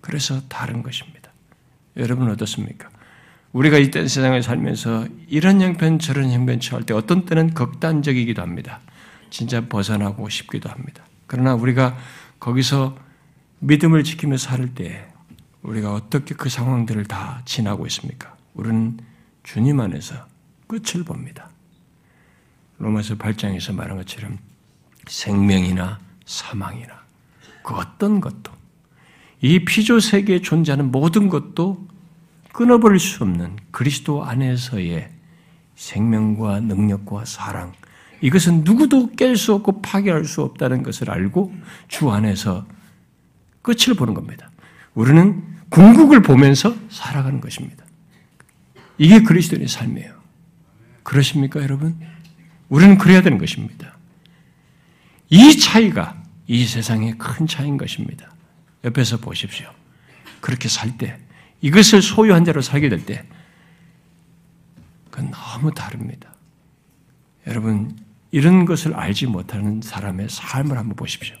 그래서 0.00 0.40
다른 0.48 0.82
것입니다. 0.82 1.30
여러분 1.96 2.30
어떻습니까? 2.30 2.88
우리가 3.52 3.78
이때 3.78 4.06
세상을 4.06 4.40
살면서 4.42 5.08
이런 5.28 5.60
형편 5.60 5.98
저런 5.98 6.30
형편 6.30 6.60
처할 6.60 6.84
때 6.84 6.94
어떤 6.94 7.24
때는 7.24 7.52
극단적이기도 7.54 8.42
합니다. 8.42 8.80
진짜 9.30 9.66
벗어나고 9.66 10.28
싶기도 10.28 10.68
합니다. 10.68 11.04
그러나 11.26 11.54
우리가 11.54 11.96
거기서 12.38 12.96
믿음을 13.60 14.04
지키며 14.04 14.36
살 14.36 14.74
때 14.74 15.06
우리가 15.62 15.92
어떻게 15.92 16.34
그 16.34 16.48
상황들을 16.48 17.04
다 17.04 17.42
지나고 17.44 17.86
있습니까? 17.86 18.34
우리는 18.54 18.98
주님 19.42 19.80
안에서 19.80 20.26
끝을 20.66 21.04
봅니다. 21.04 21.50
로마서 22.78 23.16
8장에서 23.16 23.74
말한 23.74 23.98
것처럼 23.98 24.38
생명이나 25.06 25.98
사망이나 26.24 27.04
그 27.62 27.74
어떤 27.74 28.20
것도 28.20 28.52
이 29.42 29.64
피조 29.64 30.00
세계에 30.00 30.40
존재하는 30.40 30.90
모든 30.90 31.28
것도 31.28 31.88
끊어버릴 32.52 32.98
수 32.98 33.22
없는 33.22 33.56
그리스도 33.70 34.24
안에서의 34.24 35.10
생명과 35.76 36.60
능력과 36.60 37.24
사랑 37.24 37.72
이것은 38.20 38.64
누구도 38.64 39.12
깰 39.12 39.36
수 39.36 39.54
없고 39.54 39.80
파괴할 39.82 40.24
수 40.24 40.42
없다는 40.42 40.82
것을 40.82 41.10
알고 41.10 41.54
주 41.88 42.10
안에서 42.10 42.66
끝을 43.62 43.94
보는 43.94 44.14
겁니다. 44.14 44.50
우리는 44.94 45.42
궁극을 45.70 46.22
보면서 46.22 46.76
살아가는 46.90 47.40
것입니다. 47.40 47.84
이게 48.98 49.22
그리스도인의 49.22 49.68
삶이에요. 49.68 50.20
그러십니까, 51.02 51.62
여러분? 51.62 51.98
우리는 52.68 52.98
그래야 52.98 53.22
되는 53.22 53.38
것입니다. 53.38 53.96
이 55.30 55.56
차이가 55.58 56.20
이 56.46 56.66
세상의 56.66 57.16
큰 57.16 57.46
차이인 57.46 57.76
것입니다. 57.76 58.30
옆에서 58.84 59.18
보십시오. 59.18 59.70
그렇게 60.40 60.68
살 60.68 60.98
때, 60.98 61.18
이것을 61.60 62.02
소유한 62.02 62.44
자로 62.44 62.60
살게 62.60 62.88
될 62.88 63.04
때, 63.04 63.24
그건 65.10 65.30
너무 65.30 65.72
다릅니다. 65.72 66.34
여러분, 67.46 67.96
이런 68.30 68.64
것을 68.64 68.94
알지 68.94 69.26
못하는 69.26 69.80
사람의 69.82 70.28
삶을 70.30 70.78
한번 70.78 70.96
보십시오. 70.96 71.36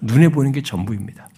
눈에 0.00 0.28
보이는 0.28 0.52
게 0.52 0.62
전부입니다. 0.62 1.28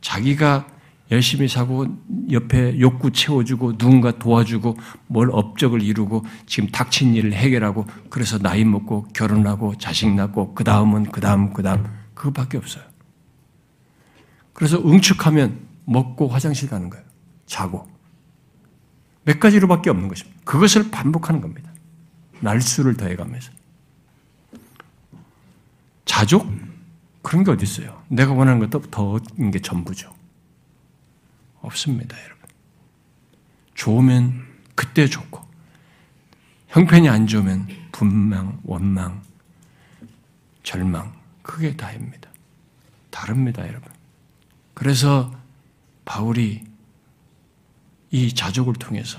자기가 0.00 0.66
열심히 1.10 1.46
사고 1.46 1.86
옆에 2.30 2.80
욕구 2.80 3.10
채워주고 3.12 3.76
누군가 3.76 4.18
도와주고 4.18 4.78
뭘 5.08 5.28
업적을 5.30 5.82
이루고 5.82 6.24
지금 6.46 6.70
닥친 6.70 7.14
일을 7.14 7.34
해결하고 7.34 7.86
그래서 8.08 8.38
나이 8.38 8.64
먹고 8.64 9.08
결혼하고 9.12 9.76
자식 9.76 10.10
낳고 10.14 10.54
그 10.54 10.64
다음은 10.64 11.12
그 11.12 11.20
다음 11.20 11.52
그 11.52 11.62
다음 11.62 11.84
그것밖에 12.14 12.56
없어요. 12.56 12.84
그래서 14.54 14.78
응축하면 14.78 15.71
먹고 15.84 16.28
화장실 16.28 16.68
가는 16.68 16.90
거예요. 16.90 17.04
자고 17.46 17.88
몇 19.24 19.38
가지로밖에 19.38 19.90
없는 19.90 20.08
것입니다. 20.08 20.40
그것을 20.44 20.90
반복하는 20.90 21.40
겁니다. 21.40 21.70
날수를 22.40 22.96
더해가면서 22.96 23.52
자족 26.04 26.50
그런 27.22 27.44
게 27.44 27.52
어디 27.52 27.62
있어요? 27.64 28.02
내가 28.08 28.32
원하는 28.32 28.58
것도 28.58 28.82
더 28.90 29.12
얻는 29.12 29.50
게 29.52 29.60
전부죠. 29.60 30.12
없습니다, 31.60 32.16
여러분. 32.24 32.48
좋으면 33.74 34.44
그때 34.74 35.06
좋고, 35.06 35.40
형편이 36.68 37.08
안 37.08 37.26
좋으면 37.26 37.68
분망, 37.92 38.60
원망, 38.64 39.22
절망, 40.64 41.12
그게 41.42 41.76
다입니다. 41.76 42.28
다릅니다, 43.10 43.66
여러분. 43.68 43.90
그래서 44.74 45.32
바울이 46.04 46.64
이 48.10 48.34
자족을 48.34 48.74
통해서 48.74 49.18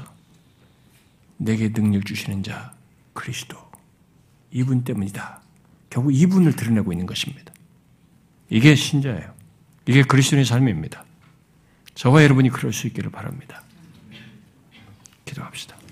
내게 1.38 1.72
능력 1.72 2.06
주시는 2.06 2.44
자 2.44 2.74
그리스도 3.14 3.58
이분 4.52 4.84
때문이다. 4.84 5.42
결국 5.90 6.14
이분을 6.14 6.56
드러내고 6.56 6.92
있는 6.92 7.06
것입니다. 7.06 7.52
이게 8.50 8.76
신자예요. 8.76 9.34
이게 9.88 10.04
그리스도의 10.04 10.46
삶입니다. 10.46 11.06
저와 11.96 12.24
여러분이 12.24 12.50
그럴 12.50 12.74
수 12.74 12.88
있기를 12.88 13.12
바랍니다. 13.12 13.64
기도합시다. 15.26 15.83